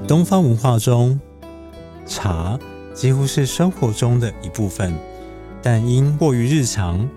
[0.00, 1.18] 东方文化中，
[2.06, 2.58] 茶
[2.94, 4.94] 几乎是生活中的一部分，
[5.62, 7.08] 但因过于日常，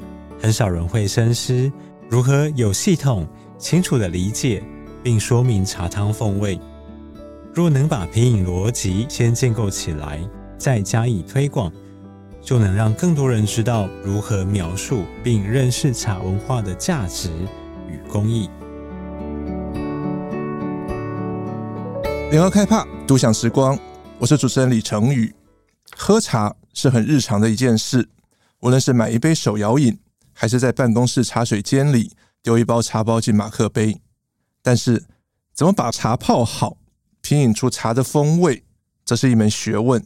[0.42, 1.72] 很少人会深思
[2.10, 3.28] 如何有系统、
[3.58, 4.63] 清楚的理解
[5.04, 6.60] 并说明茶汤风味。
[7.54, 10.19] 若能把品饮逻辑先建构起来，
[10.58, 11.72] 再加以推广，
[12.41, 17.30] 就能让更多人知道如何描述并认识茶文化的价值
[17.90, 18.50] 与工艺。
[22.30, 23.80] 联合开帕，独享时光。
[24.20, 25.34] 我是主持人李成宇。
[25.95, 28.09] 喝茶是很日常的一件事，
[28.59, 29.98] 无论是买一杯手摇饮，
[30.34, 32.12] 还是在办公室茶水间里
[32.44, 34.02] 丢一包茶包进马克杯。
[34.62, 35.05] 但是，
[35.54, 36.76] 怎么把茶泡好？
[37.21, 38.66] 品饮出茶的风味，
[39.05, 40.05] 这是一门学问。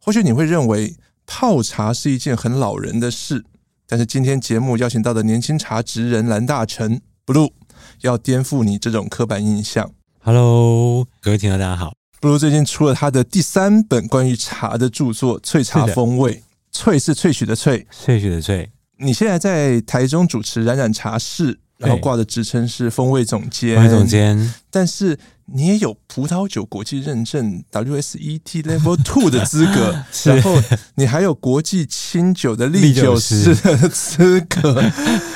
[0.00, 0.96] 或许你会认为
[1.26, 3.44] 泡茶是一件很老人的事，
[3.86, 7.52] 但是今天节目邀请到的年轻茶职人蓝大成 Blue
[8.00, 9.92] 要颠覆你这种刻板印象。
[10.24, 11.94] Hello，各位听众大家好。
[12.20, 16.36] Blue 最近出了他的第三本关于茶的著作《萃茶风味》，
[16.72, 18.68] 萃是萃取的萃，萃取的萃。
[18.98, 25.16] 你现在在台中主持冉冉茶室，然后挂的职称是风味总监，风味总监，但是。
[25.54, 30.56] 你也有葡萄酒国际认证 WSET Level Two 的资格，然后
[30.94, 34.80] 你还有国际清酒的历酒师的资格。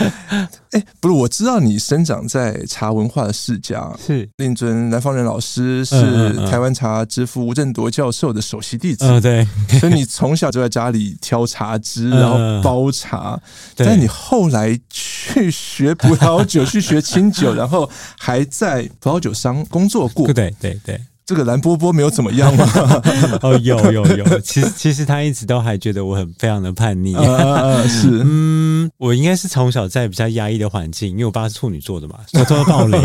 [0.71, 9.05] 哎，不是，我知道你生长在茶文化的世家，是令尊南方人老师是台湾茶之父吴振铎教授的首席弟子。
[9.07, 9.47] 嗯，对，
[9.81, 13.39] 所以你从小就在家里挑茶枝，然后包茶。
[13.75, 20.09] 但你后来去学葡萄酒， 去学清酒，然后还在葡萄酒商工作。
[20.09, 22.65] 过对对对，这个蓝波波没有怎么样吗？
[23.43, 27.15] 哦，有有有，其实其实他一直都还觉得我很非常的叛逆。
[27.17, 32.99] 呃、 是，嗯，我应该是从小在比较压抑的环境，因为我爸是处女座的嘛， 偷偷暴雷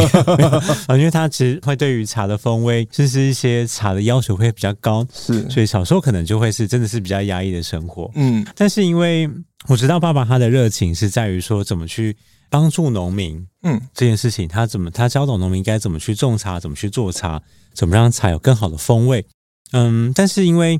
[0.88, 8.09] 啊，因为他其实会对于茶的风味，甚至一些茶的要求会比较高，是，所以小时候可能就会是真的是比较压抑的生活。
[8.15, 9.27] 嗯，但是因为
[9.67, 12.15] 我知道爸爸他的热情是在于说怎么去。
[12.52, 17.42] 帮助农民，嗯，这件事情他怎么他教导农民该怎么去种茶，怎么去做茶，
[17.73, 19.26] 怎么让茶有更好的风味，
[19.72, 20.80] 嗯，但是因为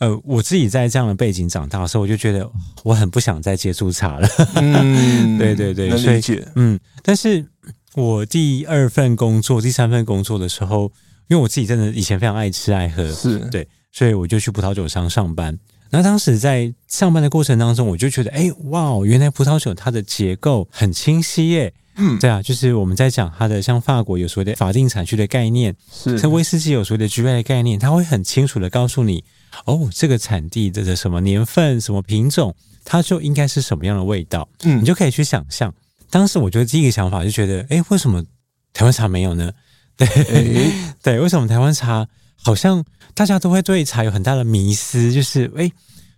[0.00, 2.50] 呃我自己在这样的背景长大的时候，我就觉得
[2.82, 7.46] 我很不想再接触茶了，嗯， 对对对，能理解，嗯，但是
[7.94, 10.90] 我第二份工作、第三份工作的时候，
[11.28, 13.38] 因为我自己真的以前非常爱吃爱喝，是。
[13.50, 15.56] 对，所以我就去葡萄酒商上班。
[15.92, 21.74] 那当时在上班的过程当中，我就觉得，哎，哇，原来葡萄酒它的结构很清晰耶。
[21.96, 29.22] 嗯，对啊，就是我们在讲它的，像法国有所谓的法定产区的概念，是像威士忌有所谓的 GI 的概念，它会很清楚的告诉你，
[29.66, 32.54] 哦，这个产地的什么年份、什么品种，
[32.86, 34.48] 它就应该是什么样的味道。
[34.62, 35.74] 嗯，你就可以去想象。
[36.08, 38.24] 当时我觉得第一个想法就觉得，哎，为什么
[38.72, 39.52] 台湾茶没有呢？
[39.98, 40.08] 对，
[41.02, 42.08] 对，为什么台湾茶？
[42.44, 45.70] 好像大家都会对茶有很大的迷思，就是哎，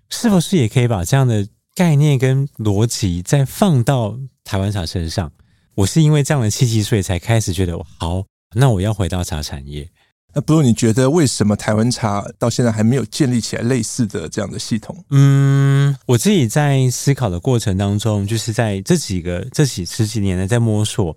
[0.08, 5.30] 是不是也可以把这样的概念跟逻辑再放到台湾茶身上？
[5.74, 8.24] 我是因为这样的契机，所以才开始觉得好，
[8.54, 9.88] 那我要回到茶产业。
[10.32, 15.04] 那不如你觉得为什么台湾茶到现在还没有建立起来类似的这样的系统？
[15.10, 21.16] 嗯，我自己在思考的过程当中，就是在这几个这几十几年的在摸索，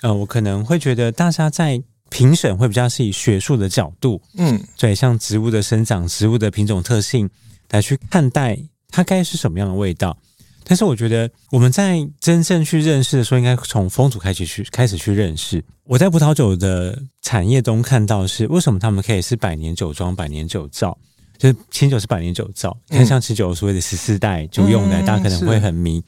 [0.00, 1.82] 呃，我可能会觉得大家在。
[2.10, 7.30] 评审会比较是以学术的角度，嗯，对，像植物的生长、植物的品种特性
[7.70, 10.16] 来去看待它该是什么样的味道。
[10.64, 15.64] 但是我觉得我们在真正去认识的时候，应该从风土开始去开始去认识。
[15.84, 20.96] 我在葡萄酒的产业中看到是为什么他们可以是百年酒庄、百年酒造，
[21.38, 22.76] 就是清酒是百年酒造。
[22.88, 26.02] 你看像清酒所谓的十四代就用的，大家可能会很迷。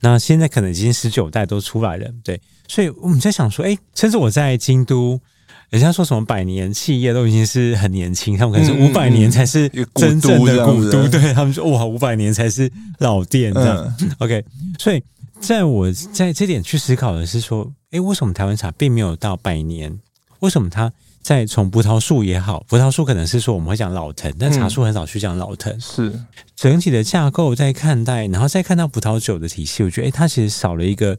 [0.00, 2.40] 那现在可能已经十九代都出来了，对。
[2.68, 5.20] 所以我们在想说，哎，甚至我在京都。
[5.72, 13.96] 人家说什么百年企业都已经是很年轻，他们可能是五百年才是真正的古都，对他们说哇，五百年才是老店这样。
[14.20, 14.44] OK，
[14.78, 15.02] 所以
[15.40, 19.98] 在我在这点去思考的是说，哎，为什么台湾茶并没有到百年？
[20.40, 20.92] 为什么它
[21.22, 25.80] 在从葡萄树也好，葡萄树可能是说我们会讲老藤，但茶树很少去讲老藤。
[25.80, 26.12] 是
[26.54, 31.16] 整体的架构在看待，然后再看到葡萄酒的体系，我觉得哎，它其实少了一个。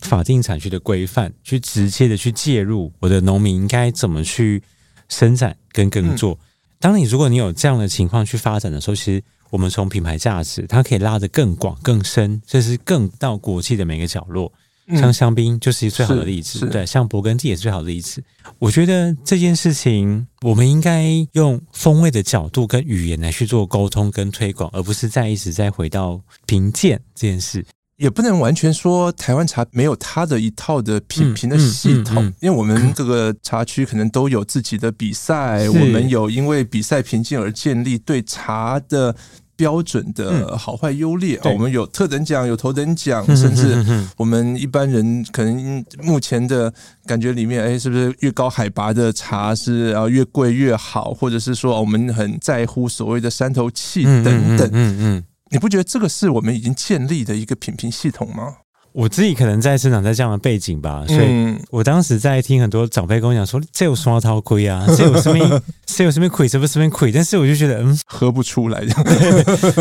[0.00, 4.62] 法定产区的规范，去直接的去介入我的农民应该怎么去
[5.08, 6.38] 生产跟耕作。
[6.78, 14.52] 当你如果你有这样的情况去发展的时候，其实我们从品牌价值，它可以拉得更广更深，这是更到国际的每个角落。
[14.96, 18.24] 像香槟就是最好的例子，对，像勃艮第也是最好的例子。
[18.58, 27.62] 我觉得这件事情，我们应该用风味的角度跟语言来去做沟通跟推广，而不是再一直再回到评鉴这件事。
[27.98, 32.28] 也不能完全说台湾茶没有它的一套的品评的系统，嗯嗯。
[32.28, 39.14] 嗯嗯、因为我们各个茶区可能都有自己的比赛，我们有因为比赛评鉴而建立对茶的
[39.56, 43.84] 标准的好坏优劣啊，嗯、我们有特等奖，有头等奖，甚至
[44.16, 46.72] 我们一般人可能目前的
[47.04, 55.24] 感觉里面，哎，是不是越高海拔的茶是啊越贵越好，或者是说我们很在乎所谓的山头气等等，嗯嗯。
[55.48, 58.56] 嗯嗯你不觉得这个是我们已经建立的一个品评系统吗？
[58.92, 68.80] 我自己可能在生长在这样的背景吧，所以我当时在听很多长辈跟我讲说，这有什么掏亏啊，这有什么， 这有什么亏，什么什么亏，但是我就觉得，嗯，喝不出来。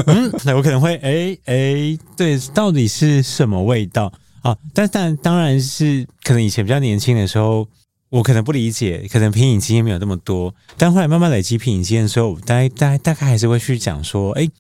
[0.08, 4.12] 嗯，那我可能会，哎、欸、哎、欸，对，到底是什么味道
[4.42, 4.56] 啊？
[4.74, 7.68] 但但当然是可能以前比较年轻的时候，
[8.10, 14.52] 我可能不理解，可能品饮经验没有那么多，但后来慢慢累积品饮经验的时候，大概大概大概还是会去讲说，哎、欸。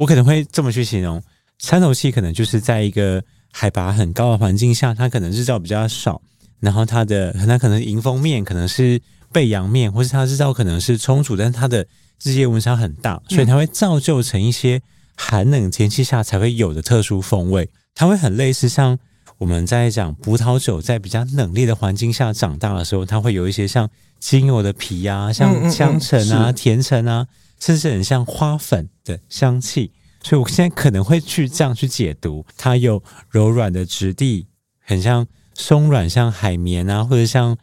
[0.00, 1.22] 我可能会这么去形容，
[1.58, 6.22] 三头气可能就是在一个海拔很高的环境下，它可能日照比较少，
[6.58, 8.98] 然后它的它可能迎风面可能是
[9.30, 11.86] 背阳面，或是它日照可能是充足，但是它的
[12.22, 14.80] 日夜温差很大，所以它会造就成一些
[15.14, 17.68] 寒冷天气下才会有的特殊风味。
[17.94, 18.98] 它会很类似像
[19.36, 23.86] 我们在讲葡萄酒在比较冷冽的环境下长大的时候，它会有一些像
[24.18, 27.26] 精油的皮啊，像香橙啊、甜橙啊。
[27.60, 29.92] 甚至很像花粉的香气，
[30.22, 34.46] 所以我现在可能会去这样去解读，它有柔软的质地，
[34.80, 37.56] 很像松软，像海绵啊，或者像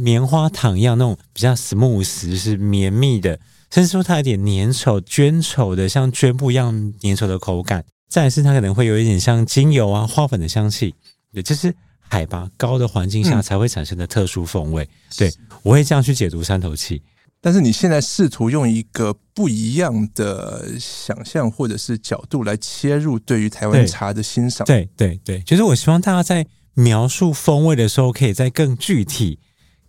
[0.00, 3.40] 棉花糖一样那种比较 smooth，是绵密的，
[3.70, 7.84] 甚至说它有点粘稠、绢绸的，像绢布一样粘稠的口感。
[8.08, 10.94] 再来是它可能会有一点像精油啊、花粉的香气，
[11.32, 14.84] 也就是海拔高的环境下才会产生的特殊风味。
[14.84, 17.02] 嗯、对，我会这样去解读三头气。
[17.42, 29.40] 但是你现在试图用一个不一样的想象或者是角度来切入对于台湾茶的欣赏，对对对，就是我希望大家在描述风味的时候，可以再更具体、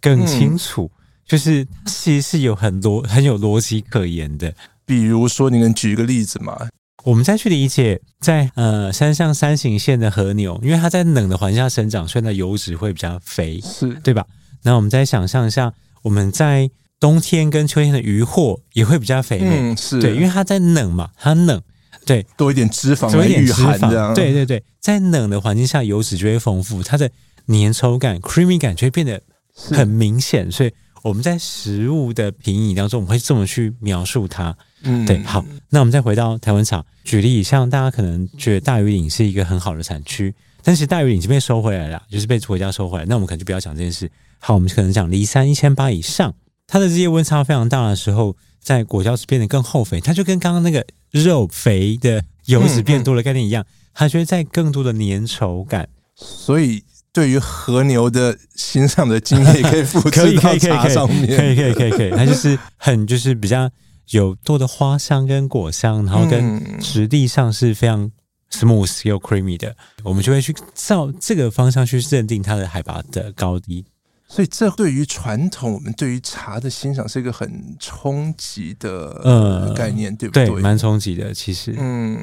[0.01, 4.53] 更清楚，嗯、就是其实是有很多很有逻辑可言的。
[4.83, 6.67] 比如说，你能举一个例子吗？
[7.05, 14.25] 我们再去理解在，在呃山上山形县的和牛，因为它在冷的环境下生长，所以它油脂会比较肥，是对吧？
[14.63, 16.69] 那我们再想象一下，我们在
[17.03, 20.00] 冬天跟秋天的鱼货也会比较肥美，嗯，是。
[20.00, 21.61] 对，因为它在冷嘛，它冷，
[22.05, 27.09] 对，多一点脂肪，多一点脂肪，对对对，在冷的环境下，油脂就会丰富，它的
[27.47, 29.21] 粘稠感、creamy 感就会变得
[29.53, 30.71] 很明显，所以
[31.01, 40.33] 我们在食物的品饮当中，我们会这么去描述它，嗯，对，好，那我们再回到台湾茶，举例，像大家可能觉得大鱼岭是一个很好的产区，
[40.63, 44.09] 但是大鱼岭已经被收回来了，就是被国家收回来，那我们可能就不要讲这件事，
[44.39, 46.33] 好，我们可能讲离山一千八以上。
[46.68, 55.89] 它的这些温差非常大的时候，在果胶质变得更厚肥，它就跟刚刚那个肉肥的油脂变多的概念一样，它就会在更多的粘稠感。
[56.15, 63.69] 所以，对于和牛的欣赏的经验，可以复制 到茶上面，可以可以可以可以，它就是很就是比较
[64.12, 68.12] 有多的花香跟果香，然后跟质地上是非常
[68.51, 73.86] smooth 又 creamy 的，我们就会去照这个方向去认定它的海拔的高低。
[74.33, 80.47] 所以，这对于传统我们对于茶的欣赏是一个很冲击的概念，呃、对不对？
[80.47, 81.31] 对，蛮冲击的。
[81.31, 82.18] 其实，嗯，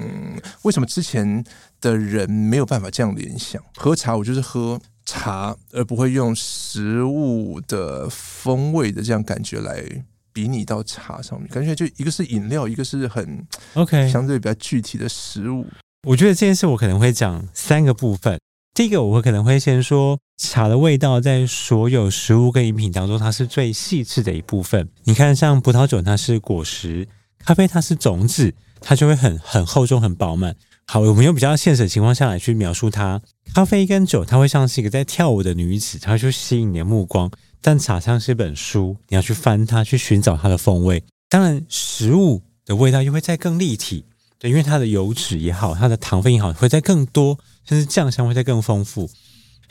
[0.63, 1.45] 为什么之前
[1.81, 3.63] 的人没有办法这样联想？
[3.77, 9.81] 喝茶，我就是喝茶，而不会用食物的风味的这样感觉来
[10.33, 11.49] 比拟到茶上面。
[11.49, 15.65] 感觉就一个是饮料，一个是很 OK，相对比较具体的食物。
[16.09, 18.41] 我觉得这件事我可能会讲三个部分。
[18.75, 24.89] 第一个，我会可能会先说茶的味道，在所有食物跟饮品当中，它是最细致的一部分。
[25.05, 27.07] 你看，像葡萄酒，它是果实；
[27.45, 30.57] 咖啡，它是种子，它就会很很厚重、很饱满。
[30.87, 33.21] 好，我们用比较现实的情况下来去描述它。
[33.53, 37.29] 咖啡跟酒，它会像是一个在跳舞的女子，它会去吸引你的目光；
[37.61, 41.05] 但茶像是一本书，你要去翻它，去寻找它的风味。
[41.29, 44.07] 当然，食物的味道又会再更立体，
[44.39, 47.39] 对，因为它的油脂也好，它的糖分也好，会再更多。
[47.69, 49.09] 甚至酱香会再更丰富，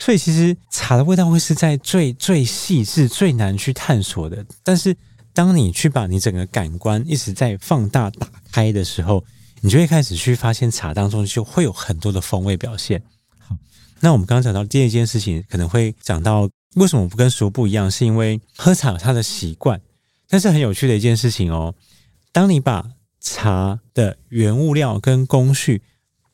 [0.00, 4.44] 所以其实茶的味道会是在最最细致、最难去探索的。
[4.64, 4.96] 但是
[5.32, 9.22] 当你去把你整个感官一直在放大打开的时候，
[9.60, 13.00] 你就会开始去发现茶当中就会有很多的风味表现。
[13.38, 13.54] 好，
[14.00, 19.80] 那我们刚刚讲到第二件事情，可能会讲到为什么不跟食物不一样，是因为喝茶有它的习惯。
[20.26, 21.74] 但是很有趣的一件事情哦，
[22.32, 22.90] 当你把
[23.20, 25.82] 茶的原物料跟工序，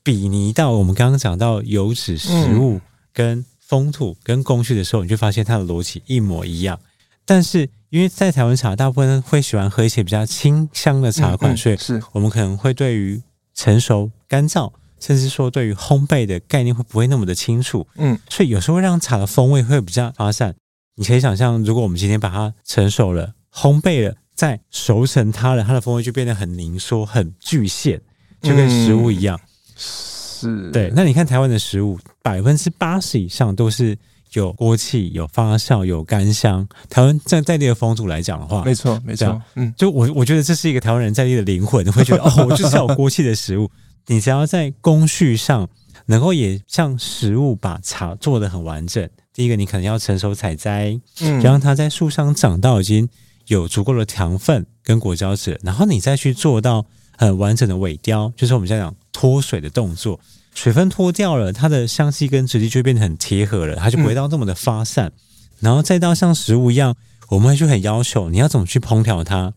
[0.05, 2.81] 比拟到我们刚刚讲到油脂、食物
[3.13, 6.79] 跟风土跟工序的时候，你就发现它的逻辑一模一样。
[7.25, 13.21] 但是因为在台湾茶，大部分人会喜欢喝一些比较清香的茶款，所以是我们可能会对于
[13.55, 20.55] 成熟、干燥甚至说对于烘焙的概念会不会那么的清楚，嗯，所以有时候会让茶的风味会比较发散。
[20.95, 28.01] 你可以想象，如果我们今天把它成熟了、烘焙了、再熟成它了，它的风味就变得很凝缩、很具现，
[28.41, 29.39] 就跟食物一样。
[29.39, 30.93] 嗯、是，对。
[30.95, 33.97] 那你看台湾的食物，百分之八十以上都是
[34.33, 36.67] 有锅气、有发酵、有干香。
[36.91, 39.41] 台湾在在地的风土来讲的话，没错，没错。
[39.55, 43.71] 嗯，就我我觉得这是一个台湾人在地的灵魂，会觉得 哦，我就是要有锅气的食物。
[44.09, 45.69] 你只要在工序上
[46.07, 49.09] 能够也像食物把茶做得很完整。
[49.33, 53.09] 第一个，你可能要成熟采摘，嗯，让它在树上长到已经
[53.47, 56.85] 有足够的糖分跟果胶质，然后你再去做到
[57.17, 60.19] 很完整的尾雕，就是我们在讲脱水的动作，
[60.57, 65.13] 水分脱掉了，它的香气跟质地就变得很贴合了，它就不会到那么的发散，嗯、
[65.61, 66.97] 然后再到像食物一样，
[67.29, 69.53] 我们会就很要求你要怎么去烹调它。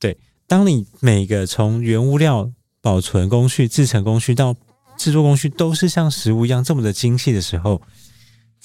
[0.00, 0.16] 对，
[0.48, 2.50] 当你每个从原物料、
[2.80, 4.56] 保存工序、制成工序到
[4.96, 7.82] 制作工序都是像食物一样这么的精细的时候。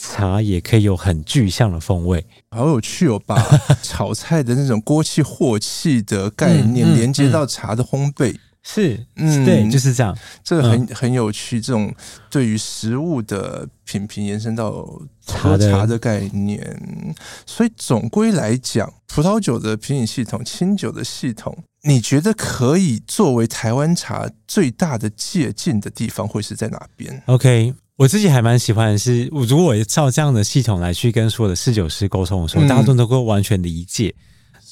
[0.02, 3.22] 茶也可以有很具象的风味，好有趣哦！
[3.26, 3.36] 把
[3.84, 10.16] 炒菜的那种锅气、镬气的概念连接到茶的烘焙，是，嗯，对，就是这样。
[10.44, 11.94] 这个很很有趣，这种
[12.30, 14.86] 对于食物的品评延伸到
[15.26, 17.16] 喝茶的概念。
[17.46, 27.74] 所以总归来讲，葡萄酒的品饮系统、清酒的系统，你觉得可以作为台湾茶最大的借鉴的地方会是在哪边？OK。
[27.96, 34.16] 我自己还蛮喜欢的是，如果我照这样的系统来去跟所有的侍酒师沟通的时候，嗯、大家都能够完全理解，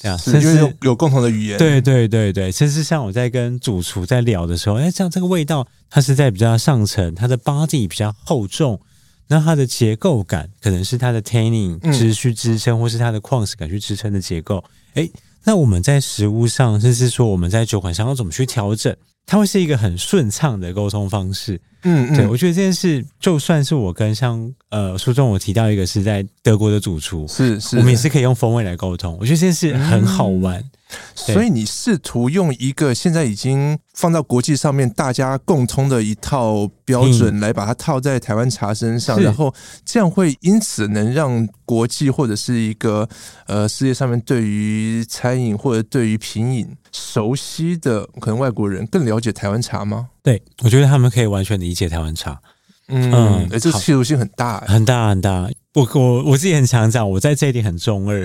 [0.00, 1.58] 对啊，甚至有有共同的语言。
[1.58, 8.80] 对对对对，甚至像我在跟主厨在聊的时候，哎，像这个味道，它是在比较上层，它的 body 比较厚重，
[9.26, 14.62] 那它的结构感可能是它的 tannin 支去支撑，或是它的矿石感去支撑的结构。
[14.94, 15.08] 哎，
[15.44, 21.60] 那我们在食物上，甚至说我们在酒款上要怎么去调整，它会是一个很顺畅的沟通方式。
[21.82, 29.16] 嗯，嗯，对，我觉得这件事，就算是我跟像呃书中我提到一个是在德国的主厨，是是，我们也是可以用风味来沟通。
[29.20, 30.60] 我觉得这件事很好玩。
[30.60, 30.70] 嗯
[31.14, 43.06] 所以你试图用一个现在已经放到国际上面大家共通的一套标准来把它套在台湾茶身上，然后这样会因此能让国际或者是一个
[43.46, 50.08] 呃世界上面对于餐饮或者对于品饮熟悉的可能外国人更了解台湾茶吗？
[50.22, 52.40] 对，我觉得他们可以完全理解台湾茶。
[52.88, 55.48] 嗯，嗯，这个企图性很大，很大很大。
[55.74, 58.22] 我我我自己很常讲，我在这一点很中二。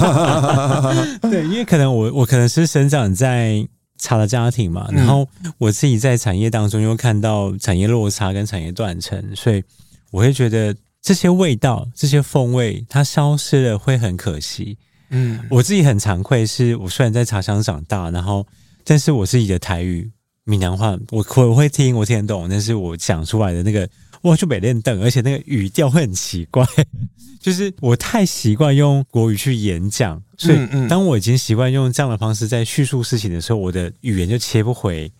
[1.30, 3.64] 对，因为可能我我可能是生长在
[3.98, 9.62] 茶的家庭嘛，然后我自己在产业当中又看到产业落差跟产业断层，所以
[10.10, 14.78] 我会觉得这些味道、这些风味它消失了会很可惜。
[15.10, 18.46] 嗯，我自己很惭愧，是我虽然在茶乡长大，然后
[18.82, 20.10] 但是我自己的台语。
[20.44, 23.88] 闽南话，我我会听，我听得懂，但是我讲出来的那个，
[24.22, 26.66] 哇，就没练邓，而且那个语调会很奇怪，
[27.40, 35.10] 就是我太习惯用国语去演讲，所以当我已经习惯用这样的方式在叙述事情的时候，我的语言就切不回，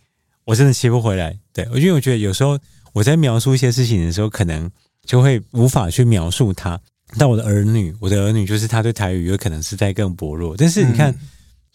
[0.44, 1.34] 我真的切不回来。
[1.54, 2.58] 对，因为我觉得有时候
[2.92, 4.70] 我在描述一些事情的时候，可能
[5.06, 6.78] 就会无法去描述它。
[7.18, 11.14] 但我的儿女，我的儿女就是他对台语有可能是在更薄弱，但是你看。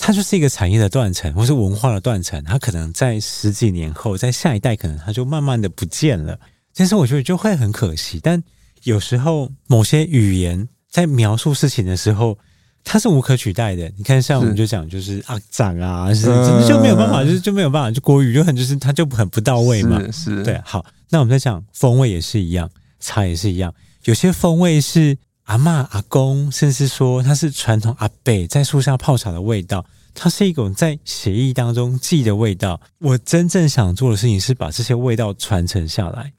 [0.01, 2.41] 它就是一个产业的断层，或是文化的断层。
[2.45, 6.39] 它可能在十几年后，在下一代，可能它就慢慢的不见了。
[6.73, 8.17] 但是我觉得就会很可惜。
[8.23, 8.41] 但
[8.83, 12.37] 有时候某些语言在描述事情的时候，
[12.83, 13.91] 它是无可取代的。
[13.97, 16.27] 你看，像我们就讲，就是啊，长啊，是
[16.65, 20.01] 就没有办法，就是就没有办法，就国语就很就是它就很不到位嘛。
[20.05, 20.59] 是，是对。
[20.63, 22.69] 好，那我们在讲风味也是一样，
[23.01, 23.71] 茶也是一样，
[24.05, 25.17] 有些风味是。
[25.49, 32.79] 阿嬷、阿公，甚至说它是传统阿伯在树下泡茶的味道，它是一种在血液当中记的味道。
[32.99, 36.31] 我真正想做的事情是把这些味道传承下来，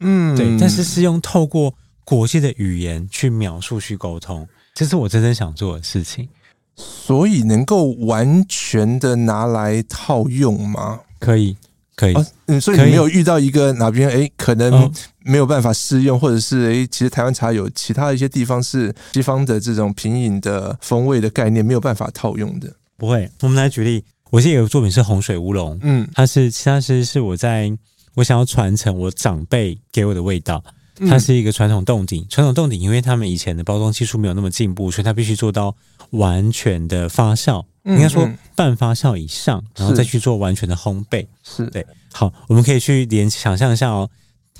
[0.00, 1.72] 嗯，对，但是是用透过
[2.04, 6.28] 国际的语言去描述、去沟通，这是我真正想做的事情。
[6.76, 11.00] 所以能够完全的拿来套用吗？
[11.18, 11.56] 可以。
[11.94, 12.14] 可以，
[12.46, 14.90] 嗯，所以你没有遇到一个哪边哎，可能
[15.24, 22.72] 没有办法适用，或者是诶，其实台湾茶有其他的一些地方是西方的这种品饮的风味的概念没有办法套用的。
[22.96, 27.70] 不会，我们来举例，我现在有个作品是洪水乌龙，嗯，它是其他是是我在
[28.14, 30.62] 我想要传承我长辈给我的味道。
[31.08, 35.74] 它是一个传统冻顶，传统冻顶，因为他们以前的包装技术没有那么进步，所以它必须做到
[36.10, 41.26] 完全的发酵，应该说半发酵以上，然后再去做完全的烘焙。
[41.42, 41.84] 是对。
[42.12, 44.08] 好，我们可以去联想象一下哦，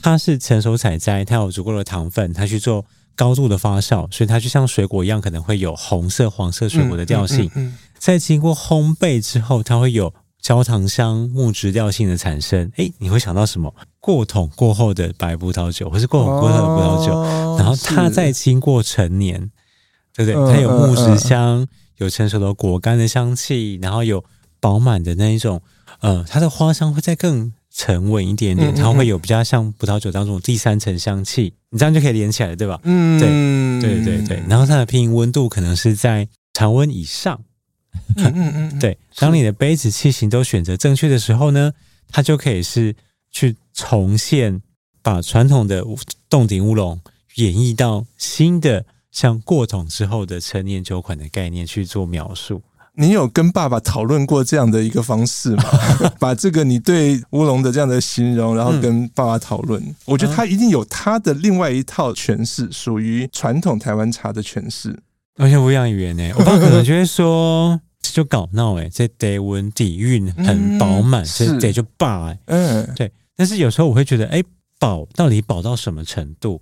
[0.01, 2.85] 它是成熟采摘，它有足够的糖分，它去做
[3.15, 7.51] 高度的发酵，所以它就像水果一样，可能会有红色、黄色水果的调性。
[7.99, 13.73] 在经过烘焙之后，它会有焦糖香、木质调性的产生，哎，你会想到什么？
[14.01, 19.53] 过桶过后的白葡萄酒，或是过桶过后的葡萄酒，哦、然后它再经过陈年，
[20.13, 20.53] 对不对？
[20.53, 21.69] 它有木质香，嗯嗯嗯、
[21.99, 24.25] 有成熟的果干的香气，然后有
[24.59, 25.63] 饱满的那一种，
[26.01, 32.81] 呃，它的花香会再更沉稳一点点，它会有比较像葡萄酒当中第三层香气，你这样就可以连起来了，对吧？
[32.85, 34.43] 嗯，对对对对。
[34.49, 37.41] 然后它的品饮温度可能是在常温以上。
[38.17, 38.99] 嗯嗯嗯， 对。
[39.17, 41.73] 当你的杯子器型都选择正确的时候呢，
[42.09, 42.95] 它就可以是。
[43.35, 44.61] 去重现，
[45.01, 45.83] 把传统的
[46.29, 47.01] 洞顶乌龙
[47.37, 52.61] 演绎到新的像过桶之后的陈年酒款的概念去做描述。
[52.95, 55.65] 你有跟爸爸讨论过这样的一个方式吗？
[56.21, 59.83] 把这个你对乌龙的这样的形容，然后跟爸爸讨论。
[59.83, 64.99] 嗯、我觉得他一定有他的另外一套诠释，属于传统台湾茶的诠释。
[65.37, 67.81] 而且不一样语言呢，我爸可能觉得说。
[68.03, 73.11] 就搞闹哎，这低温底蕴很饱满，这得就霸哎，嗯，对。
[73.37, 74.43] 但是有时候我会觉得，哎，
[74.79, 76.61] 饱到底饱到什么程度？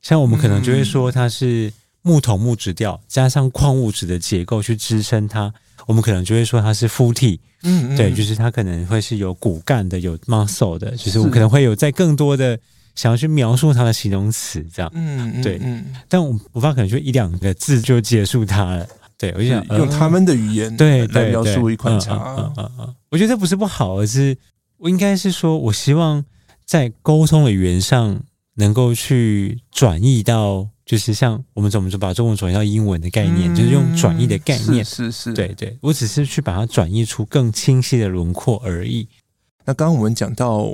[0.00, 1.70] 像我们可能就会说它是
[2.02, 5.52] 木桶木质调，加上矿物质的结构去支撑它，
[5.86, 12.58] 我们可能就会说它是 fruity，嗯，对，就是它可能会是有骨干的，有 muscle 的，就是我们可能会有在更多的
[12.94, 18.86] 想要去描述它的形容词这样，嗯，对，嗯，但我无法可能就一两个字就结束它了。
[19.18, 22.14] 对，我就想用他们的语言对来描述一款茶。
[22.38, 24.34] 嗯嗯嗯，我觉得这不是不好，而是
[24.78, 26.24] 我应该是说，我希望
[26.64, 28.22] 在沟通的语言上
[28.54, 34.84] 能够去转译到，就是像我们怎么就把中文转译到英文的概念，就是用转译的概念。
[34.84, 39.06] 是是，对对，我只是去把它转译出更清晰的轮廓而已。
[39.64, 40.68] 那刚刚我们讲到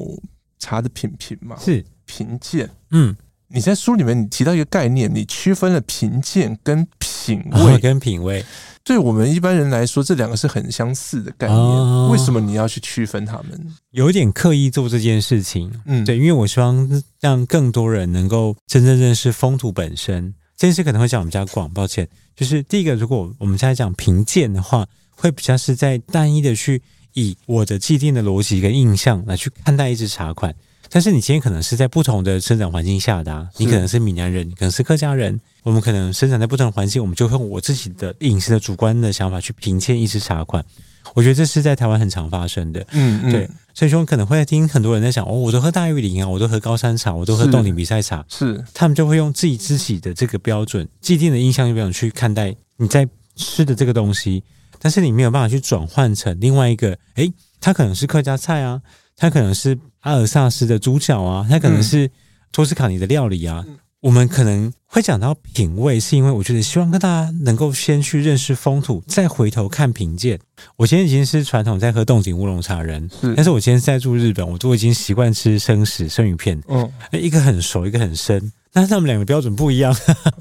[0.59, 3.15] 茶的品评嘛，是评鉴，嗯。
[3.49, 8.43] 你在书里面你提到一个概念，你区分了评鉴跟品味，哦、跟品味，
[8.87, 11.59] 对我们一般人来说，这两个是很相似的概念。
[11.59, 13.75] 哦、为什么你要去区分他们？
[13.91, 20.33] 有点刻意做这件事情，嗯，对，因为我希望让更多人能够真正认识风土本身。
[20.57, 22.09] 这件事可能会讲比较广，抱歉。
[22.37, 26.81] 就是第一个，如果我们现在讲评鉴的话，会比较是在单一的去
[27.15, 30.55] 以我的既定的逻辑跟印象来去看待一支茶款。
[30.89, 40.65] 但是你今天可能是在不同的生长环境下的，啊，你可能是闽南人，你可能是客家人，我们可能生长在不同的环境，我们就用我自己的饮食的主观的想法去评鉴一支茶款。
[41.13, 54.45] 我觉得这是在台湾很常发生的，嗯，嗯对，所以说可能会听很多人在想，哦，我都喝大玉林啊，我都喝高山茶，我都喝冻顶比赛茶，是，他们就会用自己自己的这个标准、既定的印象标准去看待你在吃的这个东西，
[54.79, 58.81] 但是你没有办法去转换成另外一个，诶，它可能是客家菜啊。
[59.19, 62.11] 它可能是阿尔萨斯的猪脚啊，它可能是
[62.53, 63.65] 托斯卡尼的料理啊。
[63.67, 70.39] 嗯、我们可能会讲到品味，是因为我觉得希望跟大家能够先去认识风土，再回头看评鉴。
[70.77, 76.63] 我现在已经是传统在喝冻顶乌龙茶人，是但是我今天在住日本，我都已经习惯吃生食生鱼片。
[76.69, 79.93] 嗯，一个很熟，一个很生，但是他们两个标准不一样。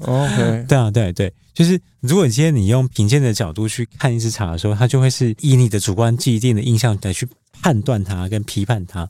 [0.02, 7.26] OK， 对啊，对对，就是如果今天你用评鉴的角度去看一支茶的时候，它就会是以你的主观既定的印象来去。
[7.62, 9.08] 判断它跟批判它，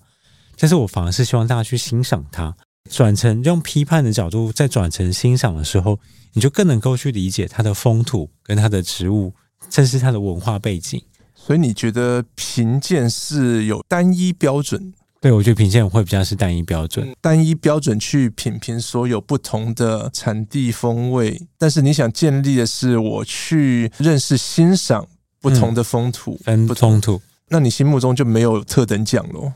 [0.56, 2.54] 但是我反而是希望大家去欣赏它，
[2.88, 5.98] 转成用批判的角度再转成欣赏的时候，
[6.32, 9.32] 你就更能够去理解它的风土跟它的植物，
[9.70, 11.02] 甚至它的文化背景。
[11.34, 14.92] 所以你觉得评鉴是有单一标准？
[15.20, 21.40] 对，我觉得评鉴会比较是单一标准，单一标准去品评所有不同的产地风味。
[21.58, 25.06] 但是你想建立的是，我去认识欣赏
[25.40, 27.20] 不同的风土，嗯、分风土。
[27.48, 29.52] 那你心目中就没有特等奖喽？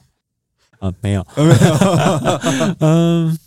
[0.80, 2.74] 啊，没有， 没有。
[2.80, 3.38] 嗯，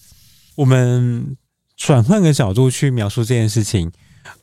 [0.56, 1.36] 我们
[1.76, 3.92] 转换个角度去描述这件事情。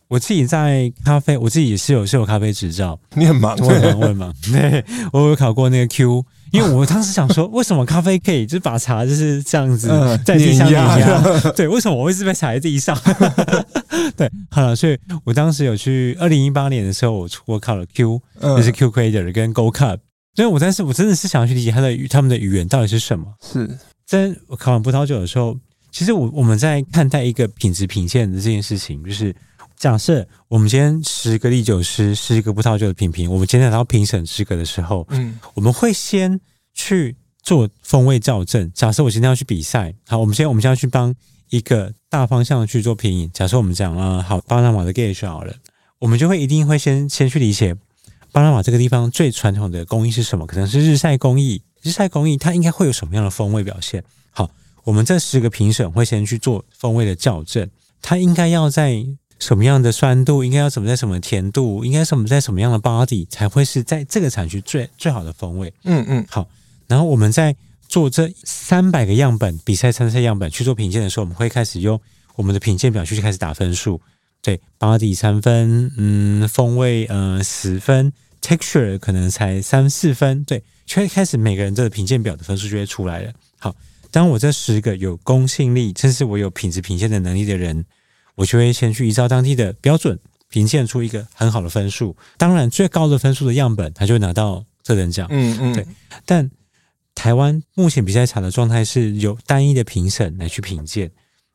[0.09, 2.99] 我自己在咖啡，我自己也是有是有咖啡执照。
[3.15, 4.35] 你很忙，我很忙，我很忙。
[4.53, 6.27] 对，我有考过那个 Q。
[6.51, 9.87] 因为我当时想说，为什么咖啡可以就是把茶就是这样子
[10.25, 11.39] 在地上碾压？
[11.55, 12.99] 对，为什么我会是被踩在地上？
[14.17, 19.99] 对，好了，所以我当时有去二零一八年的时候，我出国考了 Q，就是 Q Creator 跟 Gold Cup。
[20.41, 23.27] 所以我但是我真的是想要去理解他的他们的语言到底是什么。
[23.43, 25.55] 是在我考完葡萄酒的时候，
[25.93, 29.37] 其实我我们在看待一个品质品鉴的这件事情，就是。
[29.77, 36.39] 假设我们今天十个唎酒师，十个葡萄酒的品评，我们今天拿到评审资格的时候，嗯，我们会先
[36.75, 38.71] 去做风味校正。
[38.75, 41.15] 假设我今天要去比赛，好，我们先我们先要去帮
[41.49, 43.27] 一个大方向去做评议。
[43.33, 45.55] 假设我们讲啊，好，巴拿马的 Gauge 好了，
[45.99, 47.75] 我们就会一定会先先去理解
[48.33, 50.47] 巴拿马这个地方最传统的工艺是什么？
[50.47, 54.03] 可能是日晒工艺，日晒工艺它应该会有什么样的风味表现？
[54.31, 54.51] 好，
[54.85, 57.69] 我们这十个评审会先去做风味的校正，
[58.01, 59.07] 它应该要在。
[59.41, 65.73] 什么样的酸度，应该要怎么在什么甜度，应该什么在什么样的 body 才会是在这个产区最最好的风味。
[65.85, 66.47] 嗯嗯，好。
[66.87, 67.57] 然后我们在
[67.89, 71.99] 做这三百个样本比赛参赛样本去做品鉴的时候，我们会开始用
[72.35, 73.99] 我们的品鉴表去开始打分数。
[74.43, 80.45] 对，body 三分，嗯，风味呃十分，texture 可能才三四分。
[80.45, 83.33] 对，就会开始每个人这个品鉴表的分数就会出来了。
[83.59, 83.75] 好。
[84.13, 87.85] 当我这十个有公信力，甚至我有品质品鉴的能力的人，
[88.35, 92.17] 我就会先去依照当地的标准评鉴出一个很好的分数。
[92.37, 95.29] 当然，最高的分数的样本，他就会拿到这等奖。
[95.31, 95.87] 嗯嗯，对。
[96.27, 96.51] 但
[97.15, 101.09] 台湾目前比赛茶的状态是由单一的评审来去评鉴，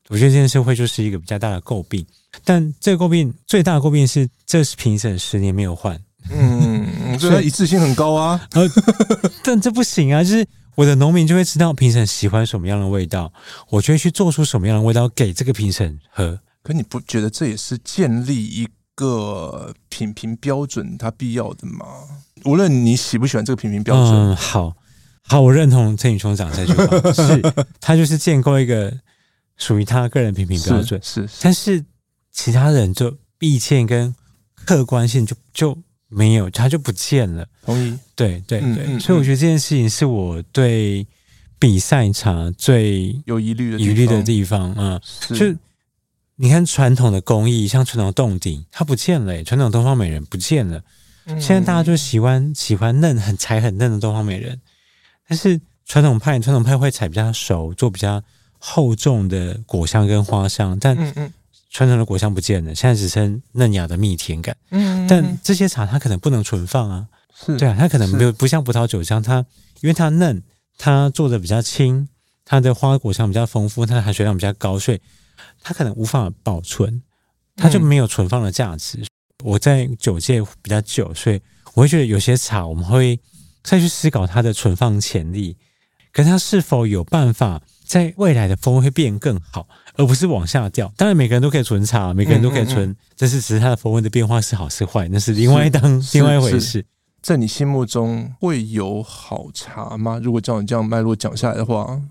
[0.09, 2.05] 我觉得这件事会就是一个比较大的诟病。
[2.43, 5.99] 但这个诟病最大的诟病是，这是评审十年没有换。
[6.31, 8.47] 嗯，所以一致性很高啊。
[8.51, 8.67] 呃，
[9.43, 10.45] 但这不行啊，就是。
[10.75, 13.31] 我的农民就会知道评审喜欢什么样的味道，
[13.69, 16.37] 我就会去做出什么样的味道给这个评审喝。
[16.61, 21.85] 可你不觉得这也是建立一个品评标准它必要的吗？
[22.43, 24.75] 无论你喜不喜欢这个品评标准，嗯，好，
[25.21, 27.41] 好，我认同陈宇兄讲这句话， 是
[27.79, 28.93] 他就是建构一个
[29.57, 31.85] 属于他个人品评标准，是，是，是，但是
[32.31, 34.15] 其他人就意见跟
[34.53, 35.77] 客观性就就。
[36.07, 37.45] 没有，他就不见了。
[37.63, 41.05] 同意，对对对，嗯嗯、所以我觉得这件事情是我对
[41.59, 45.01] 比赛茶最有疑虑的疑虑的地方啊。
[45.29, 45.59] 嗯、就
[46.35, 50.81] 你看传统的工艺，像传统洞顶，它不见了，传统东方美人不见了。
[51.25, 54.61] 嗯、现在大家就喜欢喜欢嫩、很柴、很嫩的东方美人，
[55.27, 58.23] 但是传统派传统派会采比较熟，做比较
[58.67, 61.33] 厚重的果香跟花香，但嗯嗯。
[61.71, 64.55] 传统的果香不见了，现在只剩嫩芽的蜜甜感。
[64.69, 69.45] 嗯，但这些茶它可能不能存放啊，是对啊，它可能没有不像葡萄酒香，它
[69.81, 70.41] 因为它嫩，
[70.77, 72.07] 它做的比较轻，
[72.45, 75.01] 它的花果香比较丰富，它的含水量比较高，所以
[75.61, 77.01] 它可能无法保存，
[77.57, 78.99] 它就没有存放的价值。
[78.99, 79.07] 嗯、
[79.43, 81.41] 我在酒界比较久，所以
[81.73, 83.19] 我会觉得有些茶我们会
[83.63, 85.57] 再去思考它的存放潜力，
[86.13, 89.67] 可是它是否有办法在未来的风味会变更好。
[89.97, 90.91] 而不是往下掉。
[90.97, 95.81] 当然，每个人都可以存茶，每个人都可以存，嗯嗯嗯，但是只是它的风味的变化是好是坏，那是另外一档
[96.13, 96.85] 另外一回事。
[97.21, 100.19] 在你心目中会有好茶吗？
[100.21, 102.01] 如果照你这样脉络讲下来的话，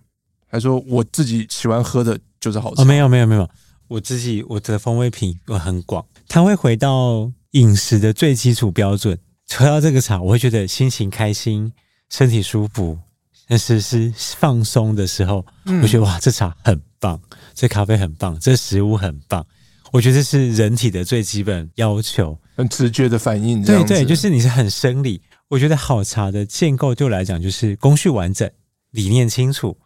[0.47, 2.81] 还说我自己喜欢喝的就是好茶？
[2.81, 3.47] 哦，没有没有没有，
[3.89, 9.19] 我自己我的风味品我很广，它会回到饮食的最基础标准。
[9.55, 11.71] 喝到这个茶，我会觉得心情开心，
[12.09, 12.99] 身体舒服，
[13.47, 17.21] 但是是放松的时候，嗯、我觉得哇，这茶很棒。
[17.53, 19.47] 这咖啡很棒，这食物很棒，
[19.93, 23.63] 我觉得这是人体的最基本要求，很直觉的反应。
[23.63, 25.21] 对对，就是你是很生理。
[25.49, 28.51] 我觉得好茶的建构对我来讲，就是工序完整、
[28.91, 29.77] 理念清楚、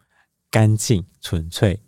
[0.50, 1.80] 干净纯粹。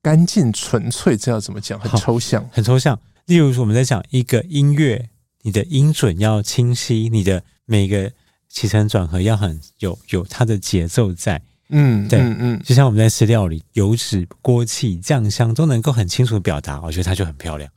[0.00, 1.78] 干净纯粹，这要怎么讲？
[1.78, 2.98] 很抽象，很抽象。
[3.26, 5.10] 例如说，我们在讲一个音乐，
[5.42, 8.10] 你的音准要清晰，你的每个
[8.52, 11.40] 起承转合要很有有它的节奏在。
[11.70, 17.70] 嗯，对，嗯嗯，就像我们在吃料理，油脂、锅气、酱香都能够很清楚的表达，我觉得它就很漂亮。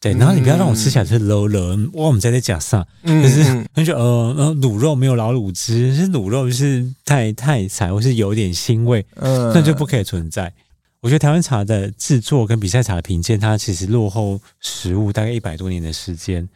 [0.00, 2.84] 对，然后你不要让我吃起来是 low 了，哇，我们在这讲啥？
[3.04, 3.42] 就是
[3.74, 10.52] 很觉得呃呃，卤肉没有老卤汁，是卤肉就是太太柴，或是有点腥味，嗯，那就不可以存在。
[11.00, 16.48] 我觉得台湾茶的制作跟比赛茶的品鉴，它其实落后食物大概一百多年的时间。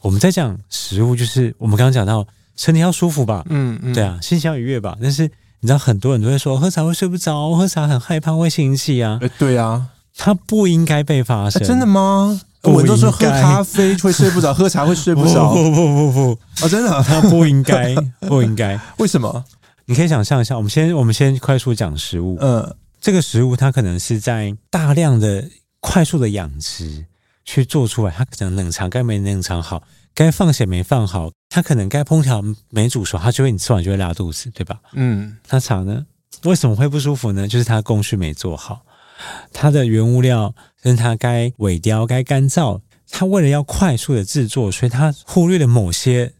[0.00, 5.30] 我们在讲食物，就是我们刚刚讲到身体要舒服吧，嗯嗯，对啊，心情要愉悦吧，但是。
[5.64, 9.20] 你知道很多人都会说喝茶会睡不着，喝茶很害怕会心悸啊。
[9.22, 9.86] 哎，对啊，
[10.16, 11.62] 它不应该被发生。
[11.62, 12.40] 真的吗？
[12.64, 15.50] 我都说喝咖啡会睡不着，喝茶会睡不着。
[15.54, 17.94] 不不不不啊，真的，它不应该，
[18.26, 18.76] 不应该。
[18.98, 19.44] 为什么？
[19.84, 22.36] 你可以想象一下，我们先我们先快速讲食物。
[22.40, 27.06] 嗯，这个食物它可能是在大量的快速的养殖
[27.44, 29.84] 去做出来，它可能冷藏该没冷藏好。
[30.12, 34.80] 该放血没放好，它可能该烹调没煮熟，它就会你吃完就会拉肚子，对吧？
[34.94, 36.06] 嗯，那茶呢？
[36.44, 37.46] 为什么会不舒服呢？
[37.46, 38.86] 就是它工序没做好，
[39.52, 46.32] 它的原物料跟它该萎凋、该干燥，它为了要快速的制作，所以它忽略了某些，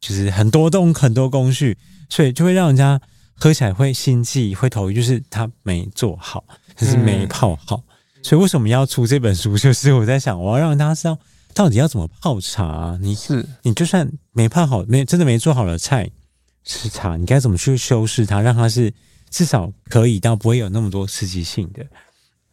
[0.00, 3.00] 就是很多动很多工序，所以就会让人家
[3.36, 6.44] 喝起来会心悸、会头晕，就是它没做好，
[6.76, 7.76] 就是没泡好。
[8.16, 9.56] 嗯、所以为什么要出这本书？
[9.56, 11.16] 就是我在想，我要让大家知道。
[11.56, 12.98] 到底要怎么泡茶啊？
[13.00, 16.10] 你是你就算没泡好，没真的没做好的菜
[16.64, 18.92] 吃茶，你该怎么去修饰它，让它是
[19.30, 21.82] 至少可以到不会有那么多刺激性的，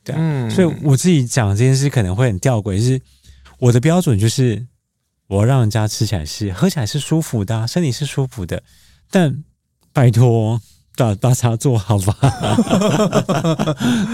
[0.06, 0.20] 对啊。
[0.22, 3.02] 嗯，所以我自己讲这件事可能会很吊诡，就是
[3.60, 4.66] 我的标准就是
[5.28, 8.63] 我要让人家吃起来是喝起来是舒服的啊，身体是舒服的，
[9.12, 9.44] 但
[9.92, 10.62] 拜托
[10.96, 12.16] 把把茶做好吧。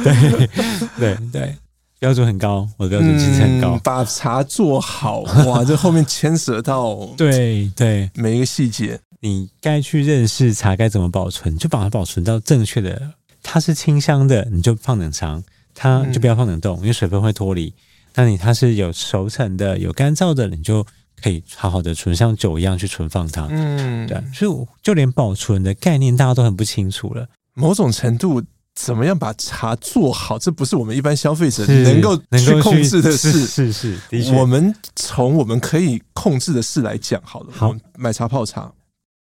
[0.04, 0.50] 对
[0.98, 1.56] 对对。
[2.00, 3.76] 标准很高，我的标准其实很高。
[3.76, 13.12] 嗯、把茶做好，哇， 这后面牵涉到对对每一个细节，你该去认识茶该怎么保存，就把它保存到正确的。
[13.44, 15.44] 它是清香的，你就放冷藏，
[15.76, 17.74] 它就不要放冷冻，嗯、因为水分会脱离。
[18.16, 20.86] 那你它是有熟成的、有干燥的，你就
[21.22, 23.46] 可以好好的存，像酒一样去存放它。
[23.50, 27.28] 嗯，对，所以就连保存的概念大家都很不清楚了。
[27.54, 28.42] 某种程度。
[28.82, 30.40] 怎么样把茶做好？
[30.40, 33.30] 这不是我们一般消费者能够去控制的事。
[33.34, 34.32] 是是，是，的确。
[34.32, 37.48] 我们从我们可以控制的事来讲好了。
[37.52, 38.72] 好，买茶泡茶，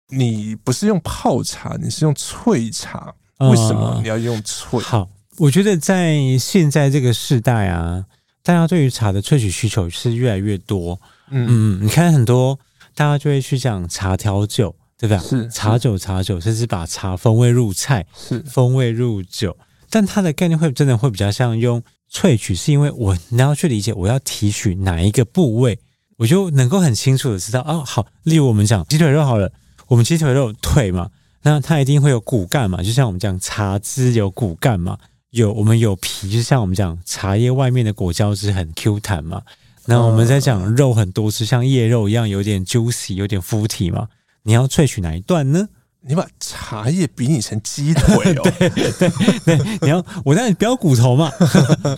[0.09, 3.13] 你不是用泡茶，你是用萃茶。
[3.39, 4.77] 为什么你要用萃？
[4.79, 8.03] 嗯，好，我觉得在现在这个时代啊，
[8.43, 10.99] 大家对于茶的萃取需求是越来越多。
[11.31, 12.59] 嗯嗯，你看很多
[12.93, 14.75] 大家就会去讲茶调酒。
[14.97, 15.17] 对吧？
[15.17, 19.57] 是茶酒，茶酒，甚至把茶风味入菜，是风味入酒，
[19.89, 25.77] 但它的概念会真的会比较像用萃取，是因为我你要去理解，我要提取哪一个部位，
[26.17, 27.83] 我就能够很清楚的知道哦。
[27.85, 29.51] 好，例如我们讲鸡腿肉好了，
[29.87, 31.09] 我们鸡腿肉腿嘛，
[31.43, 34.97] 那它一定会有骨干嘛，就像我们讲茶汁有骨干嘛，
[35.31, 39.41] 有我们有皮，就像我们讲茶叶外面的果胶汁很 Q 弹嘛，
[39.87, 44.07] 那我们在讲肉很多是像叶肉一样有点 juicy，有点肤体嘛。
[44.45, 45.67] 你要萃取哪一段呢？
[46.07, 49.09] 你把茶叶比拟成鸡腿哦， 对对
[49.43, 51.31] 对，你要我让你不要骨头嘛，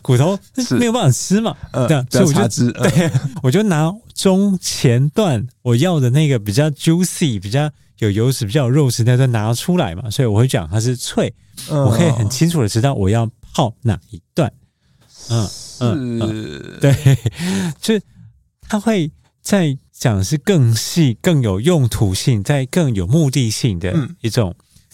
[0.02, 3.12] 骨头是没有办法吃嘛，这样，所以我就对，
[3.44, 11.30] 我就拿中前段我要的那个比较 juicy、比较有油脂、比较有肉质那段拿出来嘛，所以我会讲它是萃，
[11.68, 14.50] 我可以很清楚的知道我要泡哪一段，
[15.30, 15.50] 嗯
[15.82, 16.96] 嗯，对，
[17.82, 18.02] 就是
[18.70, 19.78] 它会在。
[20.00, 24.54] 讲的是更细、更有用途性、在更有目的性的一种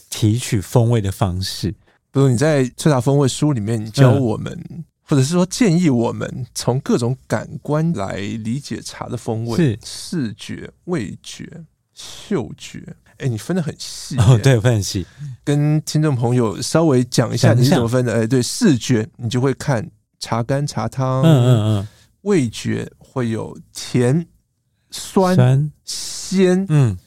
[0.10, 1.70] 提取风味的方式。
[1.70, 1.76] 嗯、
[2.12, 12.96] 比如你在《萃茶风味》书里面，你教我们，嗯、或者是说建议我们从各种感官来理解茶的风味，是视觉、味觉、嗅觉。
[13.18, 15.06] 哎，你分的很细哦，对，分很细。
[15.44, 18.14] 跟听众朋友稍微讲一下你是怎么分的？
[18.14, 21.88] 哎，对，视觉你就会看茶干、茶汤，嗯嗯嗯，
[22.22, 24.26] 味觉会有甜。
[24.94, 25.36] 酸、
[25.84, 26.56] 鲜。
[26.56, 26.98] 酸，嗯，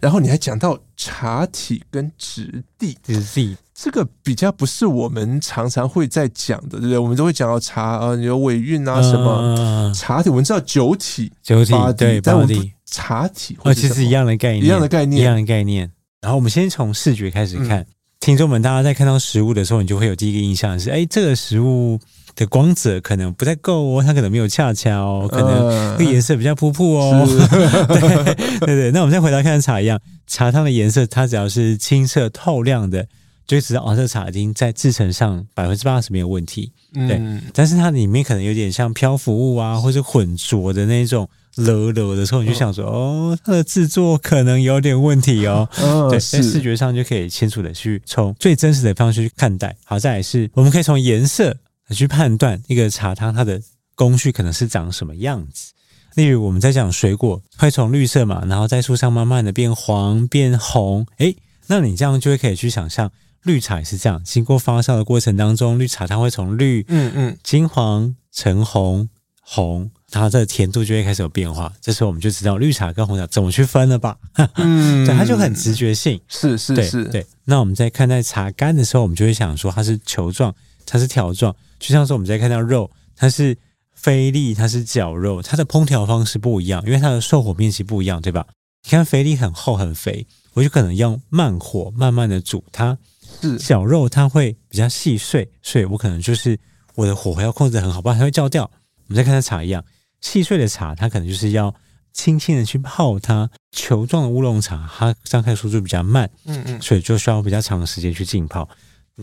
[0.00, 3.56] 然后你还讲到茶体跟质地，质地。
[3.74, 6.98] 这个比较不是我们常常会在讲的，对不对？
[6.98, 9.92] 我们都会讲到茶啊，有尾韵啊什么。
[9.92, 15.90] 茶体，我们知道酒体，酒体对，但我们茶体或其实一样的概念，一样的概念，一样的概念。
[16.20, 17.84] 然后我们先从视觉开始看，
[18.20, 21.98] 听众们，大家在看到食物的时候，你就会有第一个印象是，哎，这个食物。
[22.34, 27.26] 的光泽可能不太够哦，它可能没有恰恰哦，可能那个颜色比较扑扑哦。
[27.50, 27.86] 呃、
[28.60, 33.06] 对对对，那我们再回来看茶一样，茶汤的颜色，它只要是清澈透亮的，
[33.46, 36.72] 就会知道哦，这茶已经在制成上百分之八十没有问题。
[36.94, 45.68] 对，嗯、但是它里面可能有点像漂浮物啊，或者混浊的那种了了的时候，你就想说哦，它的制作可能有点问题哦。
[45.78, 49.74] 呃、 对，在视觉上就可以清楚的去从最真实的方式去看待。
[49.84, 51.56] 好，再来是我们可以从颜色。
[51.90, 53.60] 去判断一个茶汤它的
[53.94, 55.72] 工序可能是长什么样子。
[56.14, 61.06] 例如我们在讲水果，会从绿色嘛，然后在树上慢慢的变黄变红。
[61.18, 61.36] 诶，
[61.68, 63.10] 那你这样就会可以去想象，
[63.44, 69.08] 绿茶也是这样，经过发酵的过程当中，绿茶它会从绿嗯嗯金黄橙红
[69.40, 71.72] 红，然后这甜度就会开始有变化。
[71.80, 74.18] 这时候我们就知道绿茶跟红茶怎么去分了吧？
[74.56, 76.20] 嗯， 对，它就很直觉性。
[76.28, 77.26] 是是是，是对。
[77.46, 80.54] 那我们在看待茶干的时候，我们就会想说它是球状，
[80.92, 81.56] 它是条状。
[81.78, 83.56] 就像说我们在看到肉，它是
[83.94, 88.46] 菲力，它是绞肉，它的烹调方式不一样，因为它的受火面积不一样，对吧？
[88.84, 92.98] 你看菲力很厚很肥，我就可能用慢火慢慢的煮它；
[93.40, 96.58] 是绞肉它会比较细碎，所以我可能就是
[96.94, 98.70] 我的火候要控制很好，不然它会焦掉。
[99.08, 99.82] 我们再看它茶一样，
[100.20, 101.74] 细碎的茶它可能就是要
[102.12, 108.68] 轻轻的去泡它；球状的乌龙茶它张开速度比较慢，嗯嗯，所以就需要比较长的时间去浸泡。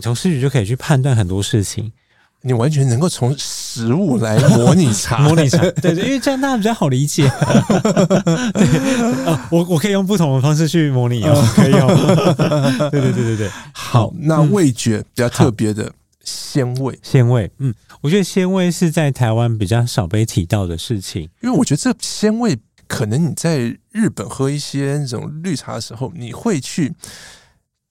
[0.00, 1.92] 你从视觉就可以去判断很多事情。
[2.40, 7.30] 你完全能够从食物来模拟茶， 模拟茶，对对，因为这样大家比较好理解。
[9.52, 12.88] 我我可以用不同的方式去模拟哦，可以哦。
[12.90, 15.92] 对对对对对，好，那味觉比较特别的
[16.24, 22.56] 鲜味，鲜味，嗯，我觉得鲜味是在台湾比较少被提到的事情，因为我觉得这鲜味
[22.88, 23.58] 可能你在
[23.92, 26.94] 日本喝一些那种绿茶的时候，你会去。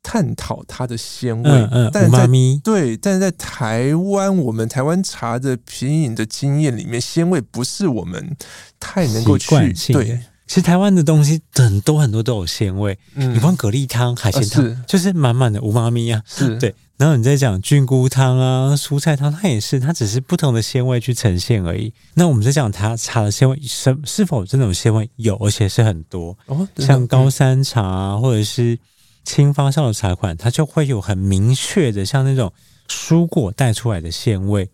[0.09, 2.27] 探讨它的鲜味，嗯嗯、但在
[2.63, 8.35] 对，但是在台湾，我们台湾茶的品饮的经验里面，鲜味不是我们
[8.79, 9.55] 太能够去
[9.93, 10.19] 对。
[10.47, 14.77] 其实台湾的东西很多很多都有鲜味，嗯，你光蛤蜊汤、海鲜汤，是。
[14.87, 16.57] 就是满满的五妈咪啊，是。
[16.57, 16.73] 对。
[16.97, 21.93] 然后你再讲菌菇汤啊、蔬菜汤，它也是，它只是不同的鲜味去呈现而已。
[22.15, 25.07] 那我们在讲它茶的鲜味是是否真的有鲜味？
[25.17, 26.35] 有，而且是很多。
[26.47, 28.79] 哦，像高山茶、啊、或者是
[29.23, 32.51] 轻方向的茶款，它就会有很明确的，像那种
[32.87, 34.69] 蔬果带出来的鲜味。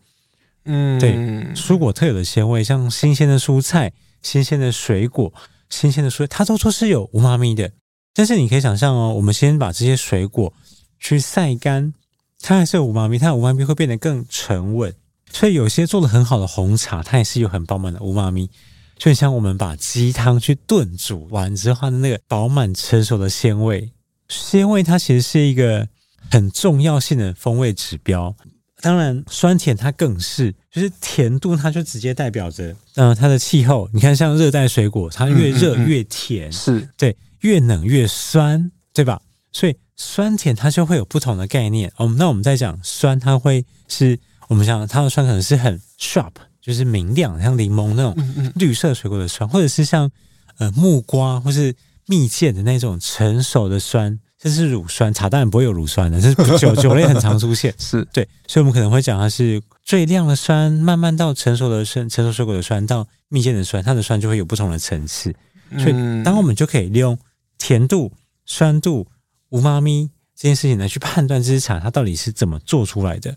[0.65, 1.13] 嗯，对，
[1.53, 5.33] 蔬果特有的鲜味，像新鲜的蔬菜、新鲜的水果。
[5.67, 7.71] 新鲜的蔬，它都说是有无妈咪的，
[8.13, 10.53] 但是你可以想象哦，我们先把这些水果
[10.99, 11.91] 去晒干，
[12.39, 14.93] 它还是有无妈咪，它的无妈咪会变得更沉稳。
[15.31, 18.47] 所以有些做的很好的红茶，它也是有很饱满的无妈咪。
[18.95, 23.91] 就像我们把鸡汤去炖煮完之后的那个饱满成熟的鲜味，
[24.27, 25.87] 鲜味它其实是一个
[26.31, 28.35] 很重要性的风味指标。
[28.81, 33.89] 当然，酸甜它更是，就是甜度，它就直接代表着，嗯、呃，它的气候。
[33.91, 39.19] 你看，像热带水果，它越热越甜，嗯嗯嗯是对，越冷越酸，对吧？
[39.51, 41.91] 所以酸甜它就会有不同的概念。
[41.97, 50.11] 哦，那我们在讲酸，它会是我们想它的酸可能是很 sharp，就是明亮，像柠檬那种绿色水果的酸，或者是像
[50.59, 51.73] 呃木瓜或是
[52.07, 54.19] 蜜饯的那种成熟的酸。
[54.37, 65.33] 这是乳酸，茶当然不会有乳酸的，这是酒 酒类很常出现，是对，所以我们可能会讲它是最亮的酸，慢慢到成熟的酸，成熟水果的酸到蜜饯的酸，它的酸就会有不同的层次。
[65.79, 67.17] 所以，当我们就可以利用
[67.57, 68.11] 甜度、
[68.45, 69.07] 酸度、
[69.49, 73.35] 无妈咪这件事情来去判断这支茶它到底是怎么做出来的，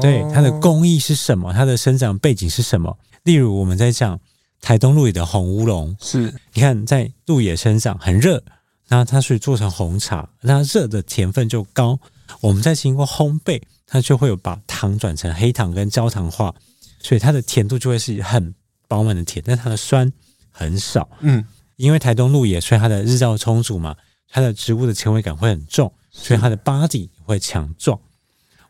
[0.00, 2.98] 对，它的工艺是什么，它的生长背景是什么。
[3.22, 4.18] 例如，我们在讲
[4.60, 8.42] 台东鹿野的红乌龙，是你看在鹿野身上很热。
[8.90, 12.00] 那它是做成红茶，那热的甜分就高。
[12.40, 16.54] 我们再经过烘焙，它就会有把糖转成黑糖跟焦糖化，
[16.98, 18.54] 所以它的甜度就会是很
[18.88, 20.10] 饱满的甜，但它的酸
[20.50, 21.06] 很少。
[21.20, 21.44] 嗯，
[21.76, 23.94] 因为台东鹿野，所以它的日照充足嘛，
[24.26, 28.00] 它的植物的纤维感会很重，所以它的 body 会强壮，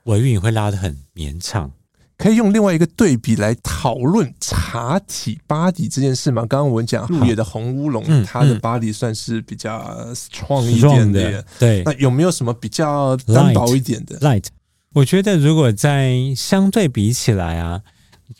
[0.03, 1.70] 尾韵也会拉得很绵长。
[2.18, 6.42] 可以用另外一个对比来讨论茶体 body 这件事吗？
[6.42, 9.81] 刚刚我们讲鹿野的红乌龙，嗯、它的 body 算是比较
[10.14, 11.83] strong 一点点，的对。
[11.85, 14.46] 那有没有什么比较单薄一点的 light？
[14.94, 17.81] 我觉得如果在相对比起来啊，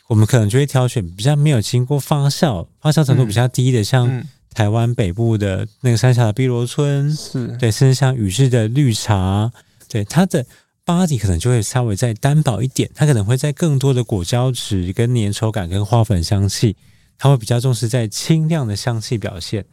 [0.07, 9.49] 我们可能就会挑选比较没有经过发酵、发酵程度比较低的，嗯、像台湾北部的那个三峡的碧螺春，是对，甚至像宇治的绿茶，
[9.87, 10.45] 对它的。
[10.89, 16.75] Body 可能就会稍微再单薄一点，它可能会在更多的果胶质、跟粘稠感、跟花粉香气，
[17.15, 19.67] 它会比较重视在清亮的香气表现。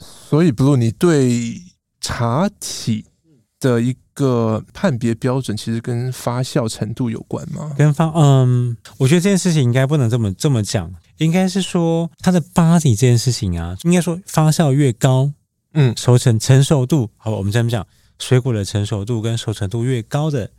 [0.00, 1.60] 所以，Blue，你对
[2.00, 3.04] 茶体
[3.60, 7.74] 的一个判别标准，其实跟发酵程度有关吗？
[7.76, 15.30] 跟发，嗯，我觉得这件事情应该不能这么这么讲，应该是说它的 body 这件事情啊，应该说发酵越高，
[15.74, 17.86] 嗯，熟成成熟度，好，我们这么讲，
[18.18, 20.50] 水果的成熟度跟熟成度越高的。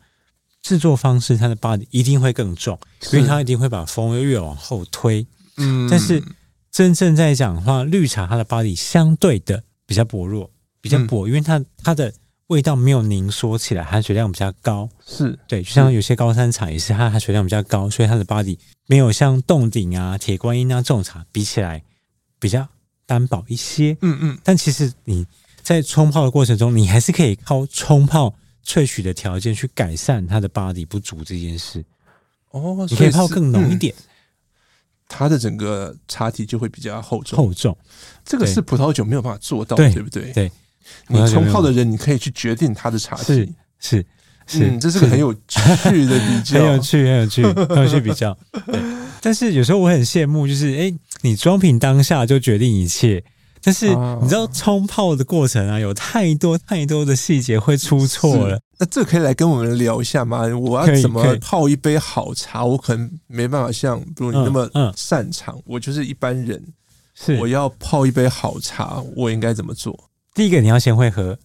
[0.64, 2.80] 制作方式，它的 body 一定会更重，
[3.12, 5.28] 因为它一定会把风味越往后推。
[5.58, 6.24] 嗯，但是
[6.72, 10.50] 真正在讲的话，绿茶它的 body 相对的比较薄弱，
[10.80, 12.14] 比较薄，嗯、因为它它的
[12.48, 14.90] 味道没有凝缩起来，含水量比较高。
[15.06, 21.84] 是对，就像有些高山茶也是，它含水量比较高，所以它的 body 没有像洞顶啊、铁观音啊这种茶比起来
[22.40, 22.66] 比较
[23.06, 23.98] 单薄一些。
[24.00, 25.28] 嗯嗯，但其实你
[25.62, 28.34] 在冲泡的过程中，你还是可以靠冲泡。
[28.66, 31.84] 萃取的条件去改善它的 body 不足这件事。
[32.52, 34.04] 哦，你可以泡更浓一点，嗯，
[35.08, 37.38] 它的整个茶体就会比较厚重。
[37.38, 37.76] 厚重，
[38.24, 40.32] 这个是葡萄酒没有办法做到，对，对不对？
[40.34, 40.52] 对，
[41.08, 43.50] 你冲泡的人，你可以去决定它的茶体，是
[43.80, 44.06] 是
[44.46, 48.38] 是，嗯，这是个很有趣的比较， 很有趣，很有趣，很有趣比较。
[49.20, 53.24] 但是有时候我很羡慕，就是哎，你装瓶当下就决定一切。
[53.64, 53.88] 但是
[54.22, 58.60] 你知道冲泡的过程啊，有太多太多的细节会出错了。
[58.78, 60.46] 那这可以来跟我们聊一下吗？
[60.58, 62.66] 我要怎么泡一杯好茶？
[62.66, 65.58] 我可能没办法像比如你那么擅长。
[65.66, 66.62] 我就是一般人，
[67.16, 69.98] 是我要泡一杯好茶，我应该怎么做？
[70.36, 71.38] 第一个，你要先会喝，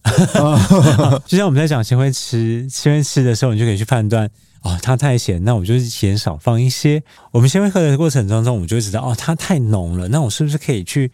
[1.25, 4.29] 就像我们在讲先会吃，先会吃的时候，你就可以去判断
[4.63, 7.01] 哦，它太咸，那我就减少放一些。
[7.31, 11.11] 我们先会喝的过程当中，我们就会知道哦，它太浓了，那我是不是可以去？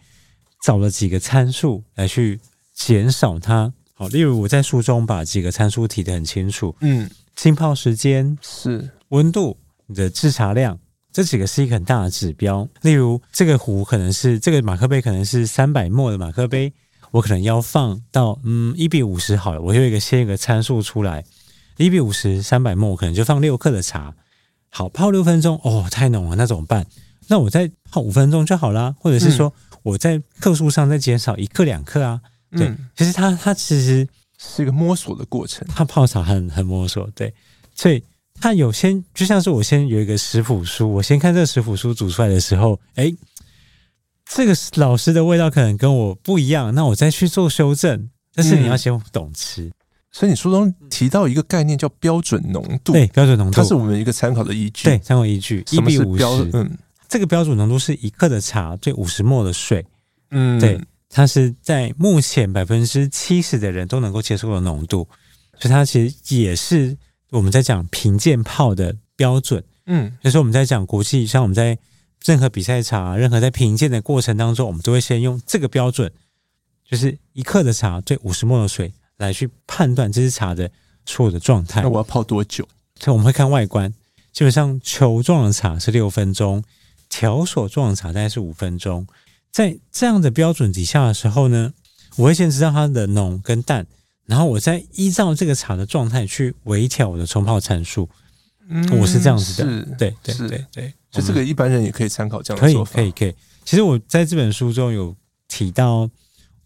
[0.62, 2.40] 找了几个参数来去
[2.74, 8.90] 减少它，好，例如我在书中把几个参数提得很清楚，嗯，浸泡时间是。
[9.10, 10.76] 温度，你的制茶量，
[11.12, 12.68] 这几个是一个很大的指标。
[12.82, 16.72] 例如这个壶可能是这个马克杯可能是三百 ml 的马克杯，
[17.12, 21.24] 我可能要放到嗯一比五十好了，我有一个先一个参数出来，
[21.76, 24.12] 一比五十三百我可能就放六克的茶，
[24.68, 26.84] 好，泡六分钟哦，太浓了，那怎么办？
[27.28, 29.48] 那我再泡五分钟就好啦，或者是说。
[29.48, 32.20] 嗯我在克数上再减少一克两克啊。
[32.50, 34.06] 对，嗯、其实它它其实
[34.38, 35.66] 是一个摸索的过程。
[35.74, 37.32] 它泡茶很很摸索，对，
[37.74, 38.02] 所以
[38.40, 43.12] 它有先就像是我先有一个食谱书，我先看这个食谱书煮出来的时候，哎，
[44.24, 48.10] 这个老师的味道可能跟我不一样，那我再去做修正。
[48.34, 49.62] 但是你要先懂吃。
[49.64, 49.72] 嗯
[50.12, 55.62] 所以你书中提到一个概念叫标准浓度，对，标准浓度，它是我们一个参考的依据，对，参考依据。
[55.66, 56.32] 什么是标？
[56.54, 56.78] 嗯，
[57.08, 59.84] 这个标准浓度是一克的茶对五十 ml 的水，
[60.30, 65.08] 嗯，对，它是在目前百分之七十的人都能够接受的浓度，
[65.58, 66.96] 所以它其实也是
[67.30, 71.78] 我们在讲评鉴泡的标准，嗯，就是我们在讲国际，像我们在
[72.24, 76.12] 任何比赛茶，任何在评鉴的过程当中，我们都会先用这个标准，
[76.88, 78.92] 就是一克的茶对五十 ml 的水。
[79.18, 80.70] 来去判断这支茶的
[81.06, 81.80] 所有的状态。
[81.80, 82.68] 那我要泡多久？
[83.00, 83.90] 所以我们会看外观，
[84.30, 86.62] 基本上球状的茶是六分钟，
[87.16, 89.06] 条索状的茶大概是五分钟。
[89.50, 91.72] 在这样的标准底下的时候呢，
[92.16, 93.86] 我会先知道它的浓跟淡，
[94.26, 98.06] 然后我再依照这个茶的状态去微调我的冲泡参数。
[98.68, 102.92] 嗯，我是这样子的，对对对对，对，就这个一般人也可以参考这样的做法。
[102.92, 103.34] 可以可以可以。
[103.64, 105.16] 其实我在这本书中有
[105.48, 106.10] 提到。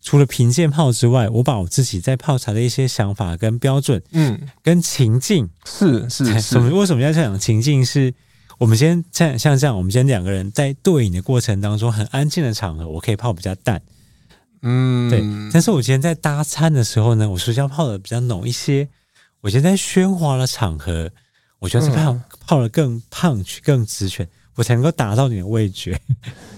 [0.02, 6.70] 除了平鉴泡之外，我把我自己在泡茶的一些想法跟标准，嗯，跟情境是是是，什么？
[6.70, 7.38] 为什么要这样讲？
[7.38, 8.14] 情境是
[8.60, 13.80] 我们先像像这样，我们先两个人在对饮的过程当中，很安静的场合，我可以泡比较淡，
[14.60, 15.22] 嗯，对。
[15.50, 18.86] 但是我今天在搭餐的时候呢，我需要泡的比较浓一些。
[19.40, 21.10] 我现在喧哗的场合，
[21.58, 25.98] 我觉得是泡、嗯、泡的更 punch 更直拳，我才能够达到你的味觉。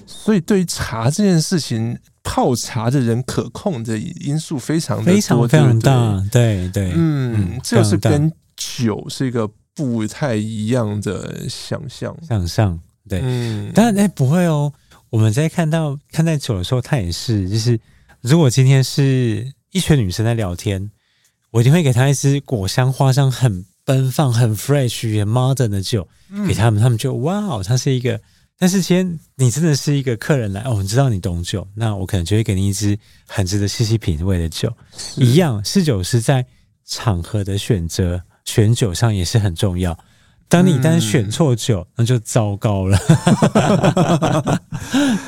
[0.04, 1.98] 所以对于茶这件事情。
[2.24, 14.72] 泡茶的人可控的因素非常，非常非常大，对对，对，嗯，这是跟酒是一个不太一样的想象，想象，对，嗯，当然哎不会哦，
[15.10, 17.78] 我们在看到看待酒的时候，他也是，就是
[18.20, 20.90] 如果今天是一群女生在聊天，
[21.50, 26.06] 我一定会给她一支果香花香很奔放、很 fresh、很 modern 的酒，
[26.46, 28.20] 给他们，他们就哇哦，它是一个。
[28.58, 32.96] 但是，今天你真的是一个客人来哦，你知道你懂酒，那我可能就会给你一支
[33.26, 34.72] 很值得细细品味的酒。
[35.16, 36.46] 一样，试酒师在
[36.84, 39.98] 场合的选择选酒上也是很重要。
[40.48, 42.98] 当你一旦选错酒，嗯，那就糟糕了。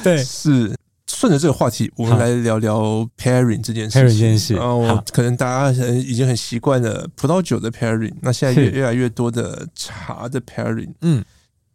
[0.02, 3.98] 对，是顺着这个话题，我们来聊聊 pairing 这件事。
[3.98, 11.24] pairing 这件事，哦，可能大家已经很习惯了葡萄酒的 pairing，那现在越越来越多的茶的 pairing，嗯。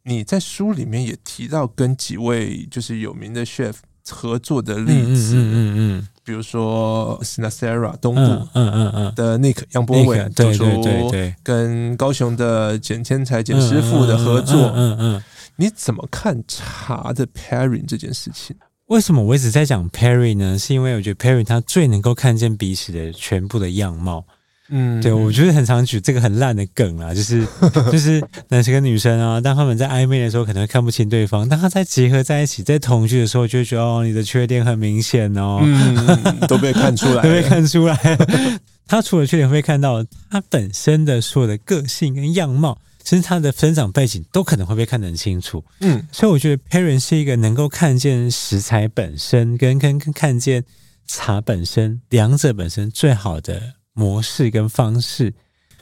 [0.04, 3.74] 你在书里面也提到跟几位就是有名的 chef
[4.10, 15.24] 合作的例子，嗯嗯嗯，嗯，比如说 Sinasera 东部，嗯嗯嗯的 Nick 杨博伟，对对对对，跟高雄的简天才简师傅的合作，嗯嗯，
[15.56, 18.56] 你怎么看茶的 pairing 这件事情？
[18.88, 20.58] 为什么我一直在讲 Perry 呢？
[20.58, 24.26] 是因为我觉得 pairing 它最能够看见彼此的全部的样貌。
[24.70, 27.46] 嗯，对，我觉得很常举这个很烂的梗啦，就是
[27.92, 37.98] 就是男生跟女生啊，当他们在暧昧的时候可能会看不清对方，当他在结合在一起，在同居的时候，就会觉得哦，你的缺点很明显哦，嗯， 都被看出来，都被看出来。
[38.88, 45.64] 他除了缺点会看到他本身的所有的个性跟样貌，甚至他的生长背景都可能会被看得很清楚。
[45.82, 50.64] 嗯，所以我觉得，parent 是一个能够看见食材本身跟跟跟看见
[51.08, 53.79] 茶本身两者本身最好的。
[54.00, 55.34] 模式跟方式，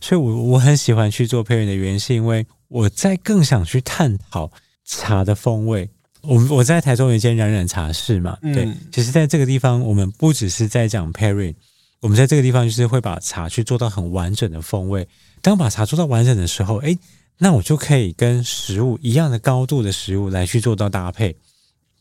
[0.01, 4.51] 所以我我很喜欢去做 pairing 的原因，是因为我在更想去探讨
[4.83, 5.87] 茶的风味。
[6.23, 11.53] 我我在台中有一间冉冉茶室嘛，对，嗯、其实在这个地方，我们不只是在讲 pairing，
[12.01, 15.07] 我们在这个地方就是会把茶去做到很完整的风味。
[15.43, 16.97] 当把茶做到完整的时候，诶，
[17.37, 21.33] 那我就可以跟食物一样的高度的食物来去做到搭配。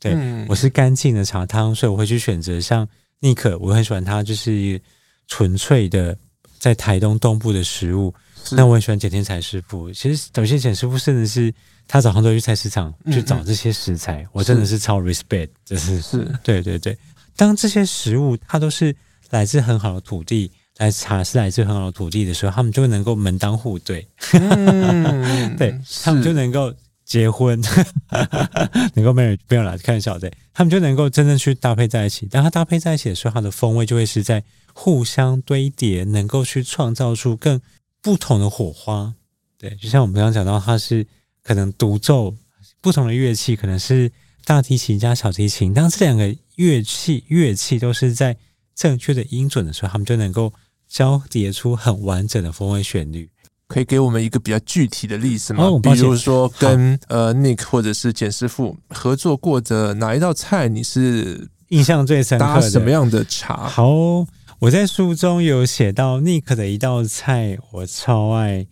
[0.01, 2.89] 对、嗯、我是干净的茶汤，所以我会去选择像
[3.21, 4.81] 尼克，我很喜欢它，就是。
[5.29, 6.17] 纯粹的
[6.59, 8.15] 在台东东部的食物，
[8.53, 9.93] 那我很喜欢简天才师傅。
[9.93, 11.53] 其实有些简师傅甚至是
[11.89, 16.97] 他早上都会去菜市场去找这些食材，嗯嗯，我真的是超 respect，就是是，对对对。
[17.37, 18.95] 当这些食物它都是
[19.31, 26.73] 来自很好的土地，来茶是来自很好的土地的时候，他们就能够门当户对，嗯、 对他们就能够
[27.05, 27.61] 结婚，
[28.95, 32.27] 能够 marry 不要来开玩笑，对他们就能够真正去搭配在一起。
[32.27, 34.43] 当它搭配在一起的时候，它的风味就会是在。
[34.79, 37.59] 互相堆叠，能够去创造出更
[38.03, 39.15] 不同的火花。
[39.57, 41.07] 对，就像我们刚刚讲到，它是
[41.43, 42.37] 可能独奏
[42.83, 44.13] 不同的乐器，可能是
[44.45, 45.73] 大提琴加小提琴。
[45.73, 48.37] 当这两个乐器乐器都是在
[48.75, 50.53] 正确的音准的时候，他们就能够
[50.87, 53.31] 交叠出很完整的风味旋律。
[53.67, 55.65] 可以给我们一个比较具体的例子吗？
[55.65, 63.67] 哦、比如说跟呃 Nick 或者是简师傅合作过的哪一道菜，你是印象最深刻的什么样的茶？
[63.67, 64.25] 好，
[64.59, 68.67] 我在书中有写到 Nick 的一道菜，我超爱，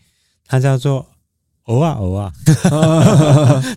[0.47, 1.07] 它叫做
[1.64, 2.32] 藕啊藕啊。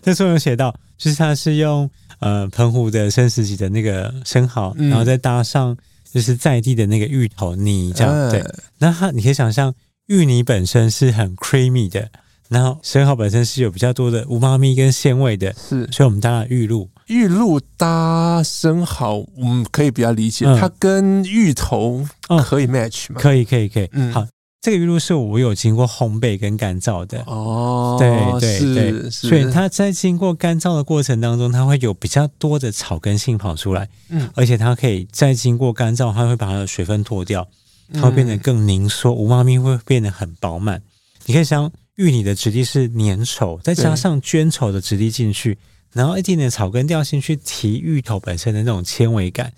[0.02, 1.88] 这 书有写到，就是它是用
[2.20, 5.76] 呃澎湖的生食级的那个生蚝，嗯、然后再搭上
[6.10, 8.44] 就是在地的那个芋头泥，这样、呃、对。
[8.78, 9.74] 那它你可以想象，
[10.06, 12.08] 芋泥本身是很 creamy 的。
[12.48, 22.06] 然后生蚝本身是有比较多的无妈咪跟鲜味的，是，所以我们搭了玉露，玉露搭生蚝，我们可以比较理解，嗯、它跟芋头
[22.44, 23.20] 可以 match 吗？
[23.20, 23.88] 可以，可以，可以。
[23.92, 24.26] 嗯，好，
[24.60, 27.22] 这个玉露是我有经过烘焙跟干燥的。
[27.26, 37.48] 哦，对对对，所以它在经过干燥的过程当中，它会有比较多的草根性跑出来，嗯，而且它可以再经过干燥，它会把它的水分脱掉，
[37.94, 40.82] 它会变得更凝缩，无妈咪会变得很饱满，
[41.26, 41.70] 你可以想。
[41.98, 45.58] 芋泥的质地是粘稠，再加上绢稠的质地进去，
[45.92, 49.52] 然后一点点草根调性去提芋头本身的那种纤维感，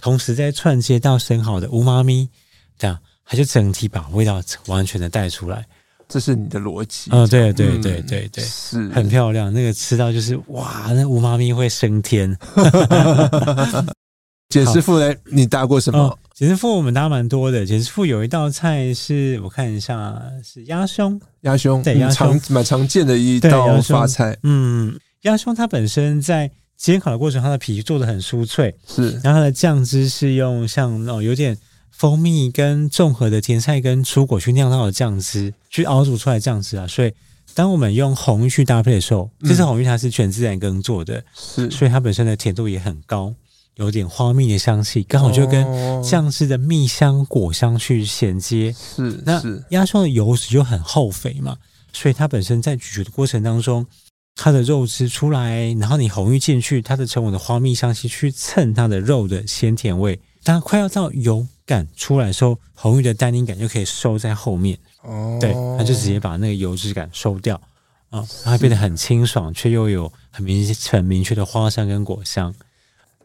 [0.00, 2.28] 同时再串接到生蚝的乌妈咪，
[2.78, 5.64] 这样它就整体把味道完全的带出来。
[6.08, 7.10] 这是你的逻辑。
[7.10, 9.52] 嗯，对对对对对，对，是很漂亮。
[9.52, 12.36] 那个吃到就是哇，那乌妈咪会升天。
[14.48, 15.98] 简师傅嘞，你搭过什么？
[15.98, 17.66] 哦、简师傅我们搭蛮多的。
[17.66, 21.20] 简师傅有一道菜是我看一下，是鸭胸。
[21.40, 24.38] 鸭胸对，鸭胸蛮常见的一道发菜。
[24.44, 29.12] 嗯，鸭胸它本身在煎烤的过程，它的皮做的很酥脆，是。
[29.24, 31.56] 然后它的酱汁是用像那种有点
[31.90, 36.86] 蜂蜜跟综合的甜菜跟蔬果去酿造的酱汁，去熬煮出来的酱汁啊。
[36.86, 37.12] 所以
[37.54, 43.34] 当我们用红玉去搭配的时候，这次红玉它是全自然耕作的，是，所以它本身的甜度也很高。
[43.76, 45.62] 有点花蜜的香气，刚好就跟
[46.02, 48.74] 酱汁的蜜香果香去衔接。
[48.74, 49.38] 是，那
[49.68, 51.58] 鸭胸的油脂就很厚肥嘛，
[51.92, 53.86] 所以它本身在咀嚼的过程当中，
[54.36, 60.20] 它的肉汁出来，然后你红玉进去，它的成我的花蜜香气去蹭它的肉的鲜甜味。
[60.44, 64.78] 当快要到油感出来的时候，红玉的单宁感就可以收在后面。
[65.02, 67.56] 哦，对，它就直接把那个油脂感收掉
[68.10, 72.54] 啊，然后变得很清爽，却又有很明很明确的花香跟果香。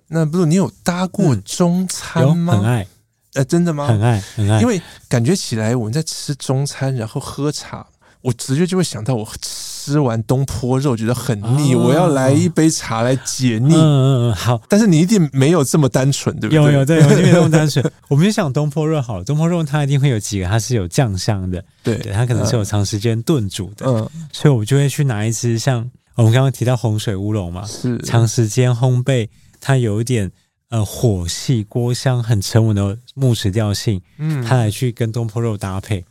[0.07, 2.53] 那不是你有搭过中餐吗？
[2.55, 2.87] 嗯、很爱，
[3.33, 3.87] 呃，真的吗？
[3.87, 4.61] 很爱，很爱。
[4.61, 7.85] 因为感觉起来我们在吃中餐，然后喝茶，
[8.21, 13.73] 我直接就会想到，我吃完东坡肉觉得很腻，哦、我要来一杯茶来解腻。
[13.73, 14.61] 嗯嗯嗯，好。
[14.69, 16.63] 但是你一定没有这么单纯，对不对？
[16.63, 17.83] 有有，对，我没有这么单纯。
[18.07, 29.27] 我们就想东坡肉好了，东坡肉它一定会有几个，它是有酱香的，对，对，它可能是有长时间炖煮的，嗯，所以我就会去拿一支像我们刚刚提到洪水乌龙嘛，是长时间烘焙。
[29.63, 30.31] 它有一点
[30.69, 36.03] 呃火气锅香很沉稳的木质调性，嗯，它来去跟东坡肉搭配，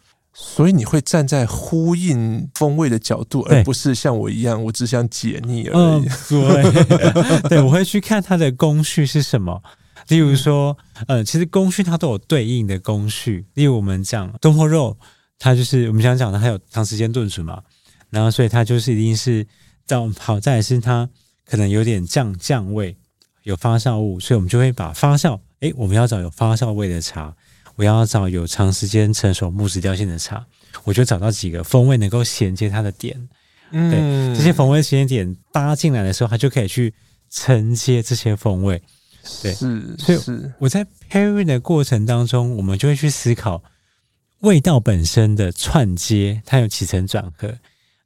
[0.42, 6.04] 所以你会站在呼应风味的角度，而不是像我一样，我只想解腻而已。
[6.28, 9.62] 对， 对，我会去看它的工序是什么。
[10.08, 10.76] 例如说，
[11.06, 13.46] 呃，其实工序它都有对应的工序。
[13.54, 14.96] 例如我们讲东坡肉，
[15.38, 17.62] 它就是我们想讲的，它有长时间炖煮嘛，
[18.08, 19.46] 然后所以它就是一定是
[19.86, 21.08] 到好在是它
[21.46, 22.96] 可能有点酱酱味。
[23.44, 27.34] 有发酵物，所以我们就会把发酵，诶，我们要找有发酵味的茶，
[27.80, 30.44] 我要找有长时间成熟木质调性的茶，
[30.84, 33.18] 我就找到几个风味能够衔接它的点，
[33.70, 36.92] 嗯，对，这些风味衔接点搭进来的时候，它就可以去
[37.30, 38.82] 承接这些风味，
[39.42, 40.18] 对，是，所以
[40.58, 43.62] 我在 pairing 的过程当中，我们就会去思考
[44.40, 47.54] 味道本身的串接，它有起承转合，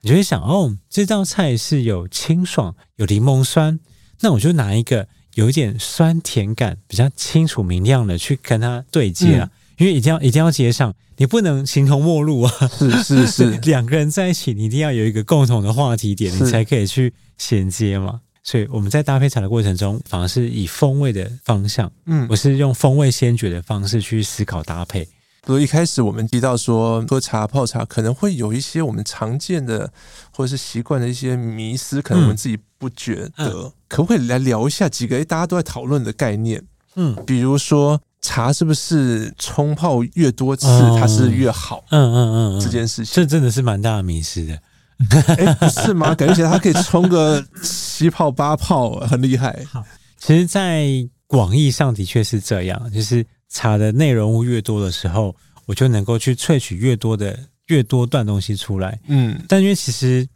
[0.03, 3.81] 你就会想，哦，这道菜是有清爽，有柠檬酸，
[4.21, 5.09] 那我就拿一个。
[5.35, 12.53] 有一点酸甜感比较清楚明亮的去跟它对接啊，嗯、因为一定要一定要接上，你不能形同陌路啊。
[12.77, 18.21] 是是是， 两个人在一起，你一定要有一个共同的话题点，你才可以去衔接嘛。
[18.43, 25.09] 所以我们在搭配茶的过程中，反而是以风味的方向，嗯，我是用风味先决的方式去思考搭配。
[25.47, 29.93] 比如一开始我们提到说喝茶泡茶可能会有一些我们常见的
[30.31, 36.63] 或者是习惯的一些迷思，可能我们自己不觉得，嗯嗯、可不可以来聊一下几个大家都在讨论的概念？
[36.97, 40.67] 嗯，比如说茶是不是冲泡越多次
[40.99, 41.85] 它是越好？
[41.91, 44.59] 嗯嗯嗯，嗯，这件事情这真的是蛮大的迷思的，
[45.37, 46.15] 哎、欸，是吗？
[46.15, 49.65] 感觉起来它可以冲个七泡八泡，很厉害。
[49.71, 49.85] 好，
[50.19, 50.87] 其实，在
[51.27, 53.25] 广义上的确是这样，就是。
[53.51, 55.33] 茶的内容物越多的时候，
[55.67, 58.99] 我就能够去萃取越多的越多段东西出来。
[59.07, 60.27] 嗯，但因为其实，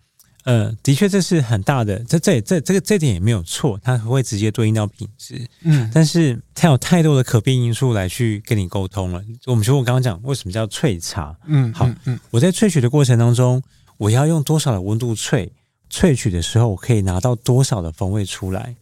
[0.49, 5.47] 呃，的确这是很大的，这这这这个这点也没有错，它会直接对应到品质。
[5.61, 9.23] 嗯，但是它有太多的可变因素来去跟你沟通了。
[9.45, 11.37] 我们说我刚刚讲为什么叫萃茶？
[11.45, 13.63] 嗯，好，嗯，我在萃取的过程当中，
[13.99, 15.51] 我要用多少的温度萃？
[15.91, 18.75] 萃取的时候，我可以拿到多少的风味出来？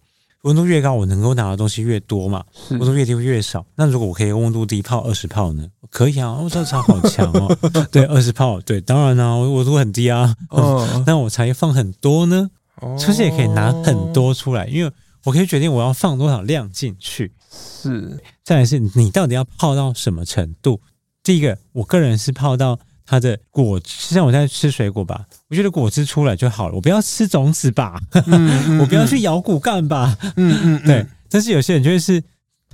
[0.46, 3.66] 温度越高，我能够拿的东西越多嘛，温度越低越少。
[3.74, 5.66] 那如果我可以温度低泡二十泡呢？
[5.90, 7.52] 可以啊，我这茶好强哦。
[7.90, 10.36] 对，二十泡，对，当然啊，温度很低啊。
[10.50, 12.48] 哦， 那我茶叶放很多呢，
[12.96, 14.92] 其实也可以拿很多出来，因为
[15.24, 17.32] 我可以决定我要放多少量进去。
[17.50, 20.80] 是，再来是你到底要泡到什么程度？
[21.24, 28.00] 第一个，我个人是泡到它的果汁，像我在吃水果吧，我觉得果汁出来就好了，我不要吃种子吧，
[28.80, 31.06] 我不要去咬骨干吧，嗯嗯，嗯 对。
[31.30, 32.22] 但是有些人就会是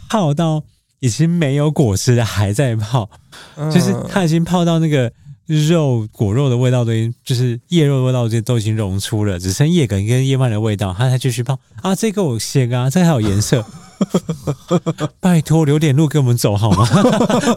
[0.09, 0.63] 泡到
[1.01, 3.09] 已经没有果汁的还在泡，
[3.57, 5.11] 嗯、就是它已经泡到那个
[5.47, 13.65] 肉果肉的味道都已经，就是叶肉的味道都都已经溶出了，只剩叶梗跟叶脉的味道，它才继续泡啊，这个我先啊，这个、还有颜色。
[15.21, 16.89] 拜托留点路给我们走好吗？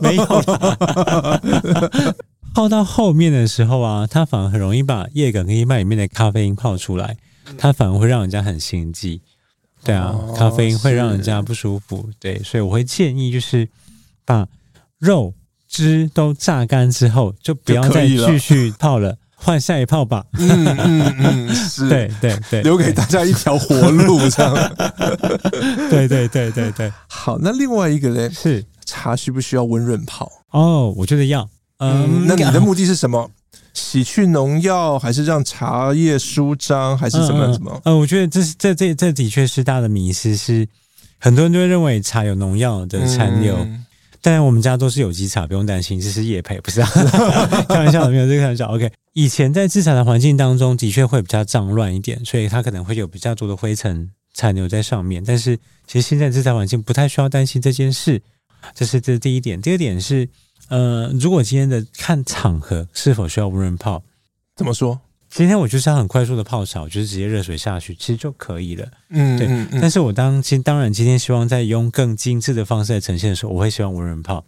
[0.01, 1.39] 没有啦。
[2.56, 7.18] 泡到后面的时候啊，它反而很容易把叶梗跟叶脉里面的咖啡因泡出来，
[7.58, 9.22] 它反而会让人家很心悸。
[9.84, 12.10] 对啊，咖啡因会让人家不舒服。
[12.18, 13.68] 对，所以我会建议就是
[14.24, 14.47] 把
[14.99, 15.34] 肉
[15.68, 19.18] 汁都榨干之后，就不要再继续泡了。
[19.36, 20.26] 换下一泡吧。
[20.39, 24.56] 嗯嗯嗯，是， 对对对，留给大家一条活路，这样。
[25.91, 26.89] 对对对对对。
[27.10, 28.30] 好，那另外一个呢？
[28.32, 30.32] 是茶需不需要温润泡？
[30.51, 31.49] 哦，我觉得要。
[31.80, 33.30] 嗯，那你的目的是什么？
[33.73, 37.82] 洗去农药，还是让茶叶舒张，还是怎么怎么？
[37.84, 40.65] 呃，我觉得这是这这这的确是大的迷思，是
[41.19, 43.55] 很多人都会认为茶有农药的残留。
[44.21, 46.01] 当然，我们家都是有机茶，不用担心。
[46.01, 46.89] 这是叶配，不是啊？
[47.69, 48.65] 开玩笑的，没有这个开玩笑。
[48.67, 55.23] OK，以前在制茶的环境当中，的确会比较脏乱一点，所以它可能会有比较多的灰尘残留在上面。
[55.23, 58.21] 但是，其实现在制茶环境不太需要担心这件事。
[58.73, 59.61] 这是这是第一点。
[59.61, 60.28] 第二点是，
[60.70, 64.03] 呃，如果今天的看场合是否需要无人泡，
[64.55, 64.99] 怎么说？
[65.30, 68.89] 今天我就是要很快速的泡茶，就是直接热水下去，其实就可以了。
[69.09, 69.47] 嗯，对。
[69.47, 74.45] 嗯嗯、但是我当今当然今天希望在用更精致的方式来呈现的时候，我会希望无人泡，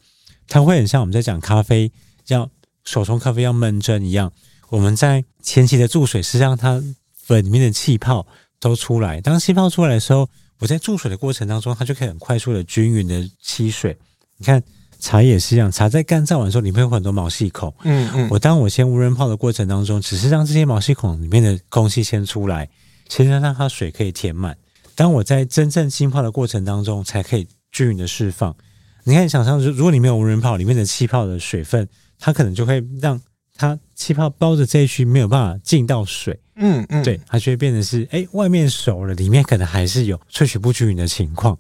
[0.48, 1.92] 它会很像我们在讲咖啡，
[2.28, 2.50] 要
[2.86, 4.32] 手冲咖啡要闷蒸一样。
[4.70, 6.82] 我们在前期的注水是让它
[7.14, 8.26] 粉里面的气泡
[8.60, 13.98] 都出来，当气泡出来的时候，我在注水的过程当中，它就可以很快速的均匀的吸水。
[14.38, 14.64] 你看。
[15.00, 17.74] 茶也是一样，茶在干燥完的时候，里面有很多毛细孔。
[17.84, 22.68] 嗯嗯，我当我先无人泡的过程当中，只是让这些毛细孔里面的空气先出来，
[23.10, 24.58] 先让它水可以填满。
[24.96, 28.56] 当我在真正浸泡的过程当中，才可以均匀的释放。
[29.04, 31.88] 你看，想象如果里面有无人泡，里面的气泡的水分，
[32.20, 33.22] 它可能就会让
[33.56, 36.38] 它气泡包着这一区没有办法进到水。
[36.56, 41.58] 嗯嗯，对，它就会变成是，哎，外面熟了，里面可能还是有萃取不均匀的情况。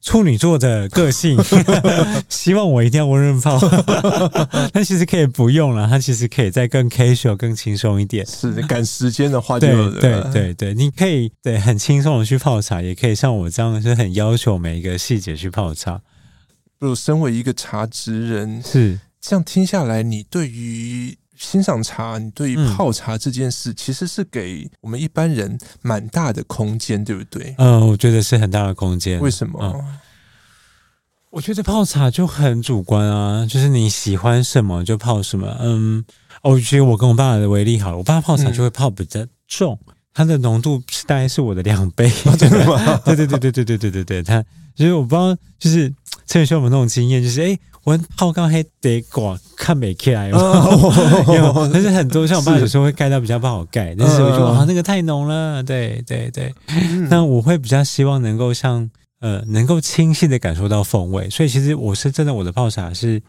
[0.00, 1.38] 处女座的个性，
[2.28, 3.58] 希望我一定要温润泡，
[4.72, 8.24] 但其实可以不用了，它其实可以再更 casual、更轻松一点。
[8.26, 16.00] 是的，赶时间的话就，对对对对，你可以对很轻松的去泡茶，也可以像我这样，是很要求每一个细节去泡茶。
[16.78, 21.18] 不如身为一个茶职人，是这样听下来，你对于。
[21.38, 27.54] 欣赏茶，你对于泡茶这件事，其实是给我们一般人蛮大的空间，对不对？
[27.58, 29.20] 嗯，我觉得是很大的空间。
[29.20, 29.58] 为什么？
[29.62, 29.98] 嗯，
[31.30, 35.56] 我觉得泡茶就很主观啊，就是你喜欢什么就泡什么。
[35.60, 36.04] 嗯，
[36.42, 39.78] 我觉得我跟我爸爸的为例好了，我爸泡茶就会泡比较重，
[40.12, 42.10] 它的浓度大概是我的两倍。
[42.36, 43.00] 真的吗？
[43.04, 45.94] 对对对对对对对对对，他就是我不知道，就是
[46.26, 47.58] 陈宇轩有没有那种经验，就是哎。
[47.84, 50.30] 我泡高黑得挂看没起来，
[51.72, 56.54] 但是很多像我爸有时候会盖到比较不好盖， 但是我觉得哇那个太浓了，对对对。
[57.08, 63.22] 那我会比较希望能够像呃能够清晰的感受到风味，所以其实我是真的我的泡茶是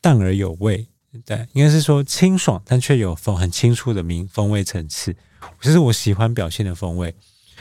[0.00, 0.86] 淡而有味，
[1.24, 5.16] 对，应该是说清爽但却有风很清楚的明风味层次，
[5.60, 7.14] 这是我喜欢表现的风味。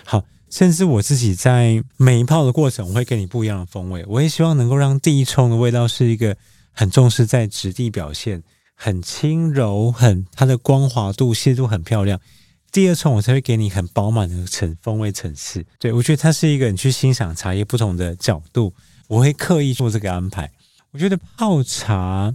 [0.03, 0.21] 好。
[0.53, 4.05] 甚至我自己在每一泡的过程，我会给你不一样的风味。
[4.07, 6.37] 我也希望能够让第一冲的味道是一个
[6.71, 8.43] 很重视在质地表现，
[8.75, 12.19] 很轻柔，很它的光滑度、细度很漂亮。
[12.71, 15.65] 第二冲我才会给你很饱满的层风味层次。
[15.79, 18.75] 对，我觉得它是一个你去欣赏茶叶不同的角度，
[19.07, 20.51] 我会刻意做这个安排。
[20.91, 22.31] 我觉得泡茶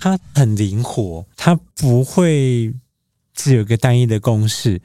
[0.00, 2.74] 它很灵活，它不会
[3.32, 4.82] 只有一个单一的公式。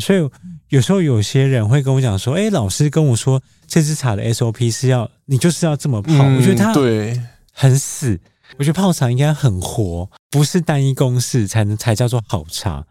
[0.00, 0.28] 所以
[0.68, 6.12] 有时候有些人会跟我讲说：“哎，老师跟我说这支茶的 SOP 是要你就是要这么泡。
[6.14, 7.20] 嗯”我觉得它对
[7.52, 8.18] 很死。
[8.58, 12.84] 我觉得泡茶应该很活，不是单一公式才能才叫做好茶，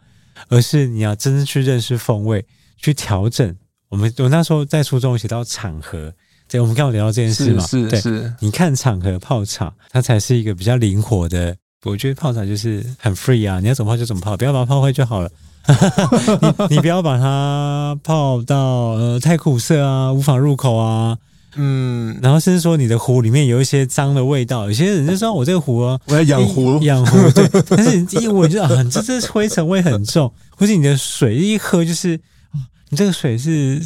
[0.50, 2.44] 而是你要真正去认识风味，
[2.78, 3.56] 去调整。
[3.90, 6.12] 我们我那时候在书中写到场合，
[6.48, 11.56] 对，我们刚好聊到这件事嘛，是是，是你看场合泡茶，它才是一个比较灵活的。
[11.84, 15.30] 我觉得泡茶就是很 free 啊，你要怎么泡就怎么泡，不要把它泡坏就好了。
[16.70, 18.58] 你你不要把它泡到
[18.92, 21.18] 呃太苦涩啊，无法入口啊。
[21.56, 27.46] 嗯，然后甚至说你的壶里面有一些脏的味道，有些人就说我这个壶啊，我要养壶，养壶对。
[27.68, 32.18] 但是你一闻就啊，这这灰尘味很重，或者你的水一喝就是
[32.90, 33.82] 你这个水是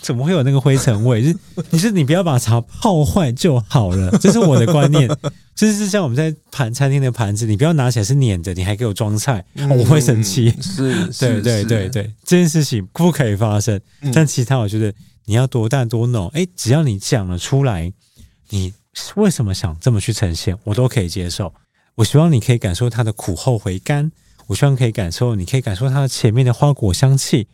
[0.00, 1.22] 怎么会有那个灰尘味？
[1.22, 1.38] 就是
[1.70, 5.08] 你是你不要把茶泡坏就好了， 这是我的观念。
[5.54, 10.52] 就是像我们在盘餐厅的盘子，你不要拿起来是黏的，你还给我装菜，嗯哦、我会生气。
[10.60, 13.80] 是， 对对对对，这件事情不可以发生。
[14.00, 14.92] 嗯、但其他我觉得。
[15.26, 17.90] 你要多淡多浓，哎，只要你讲了出来，
[18.50, 18.74] 你
[19.16, 21.54] 为什么想这么去呈现，我都可以接受。
[21.94, 24.12] 我希望你可以感受它的苦后回甘，
[24.48, 27.48] 我希望可以感受，你可以感受它的前面的花果香气。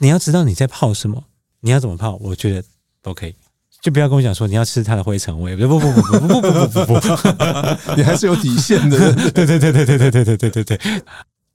[0.00, 1.24] 你要知道你在泡什么，
[1.60, 2.64] 你要怎么泡，我觉得
[3.02, 3.34] 都可以。
[3.80, 9.12] 就不要跟我讲说你要吃它的灰尘味，不不不不不不不不不不，你还是有底线的。
[9.30, 11.02] 对对对对对对对对对对对，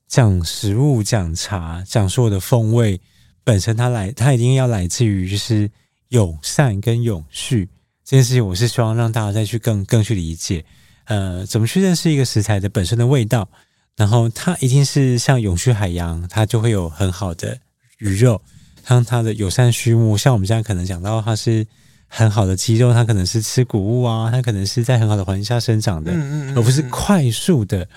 [0.08, 3.02] 讲食物，讲茶，讲所有的风味。
[3.44, 5.70] 本身它来，它一定要来自于就是
[6.08, 7.68] 友善跟永续
[8.06, 8.48] 这件事情。
[8.48, 10.64] 我是希望让大家再去更更去理解，
[11.06, 13.50] 呃，怎么去认识一个食材的本身的味道。
[13.98, 17.60] 然后它一定是像永续海洋，它就会有很好的
[17.98, 18.42] 鱼肉，
[18.88, 21.66] 像它的友善畜牧，像我们现在可能讲到它是
[22.08, 27.88] 很好的肌肉，它可能是吃谷物啊，它可能是在很好的环境下生长的，嗯嗯嗯，而不是快速的。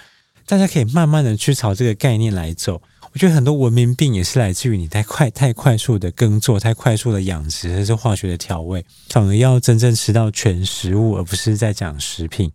[0.46, 2.80] 大家可以慢慢的去朝这个概念来走。
[3.12, 12.52] 我觉得很多文明病也是来自于你太快、太快速的耕作、太快速的养殖，还是化学的调味，反而要真正吃到全食物，而不是在讲食品。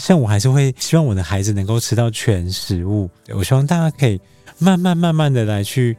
[0.00, 3.10] 像我还是会希望我的孩子能够吃到全食物。
[3.34, 4.20] 我希望大家可以
[4.58, 5.96] 慢慢、慢慢的来去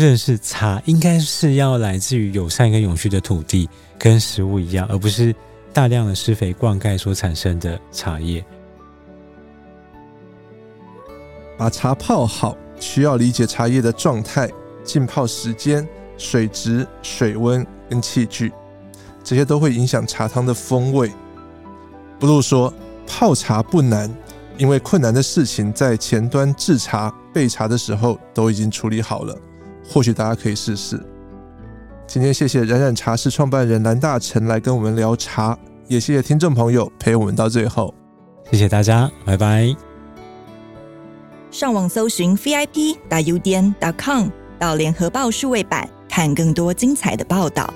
[0.00, 5.34] 认识茶，应该是要来自于友善跟永续的土地，跟食物一样，而不是
[5.72, 8.42] 大量的施肥灌溉所产生的茶叶。
[11.58, 12.56] 把茶泡好。
[12.80, 14.50] 需要理解茶叶的状态、
[14.82, 15.86] 浸泡时间、
[16.16, 18.50] 水质、水温跟器具，
[19.22, 21.12] 这些都会影响茶汤的风味。
[22.18, 22.72] 不如说，
[23.06, 24.10] 泡茶不难，
[24.56, 29.36] 因为困难的事情在前端制茶、备茶的时候都已经处理好了。
[29.92, 31.04] 或许大家可以试试。
[32.06, 37.92] 今天谢谢冉冉茶室创办人蓝大成来跟我们聊茶，也谢谢听众朋友陪我们到最后。
[38.50, 39.74] 谢谢大家，拜拜。
[41.50, 44.28] 上网搜寻 vip 大 udn 点 com
[44.58, 47.72] 到联合报数位版，看更多精彩的报道。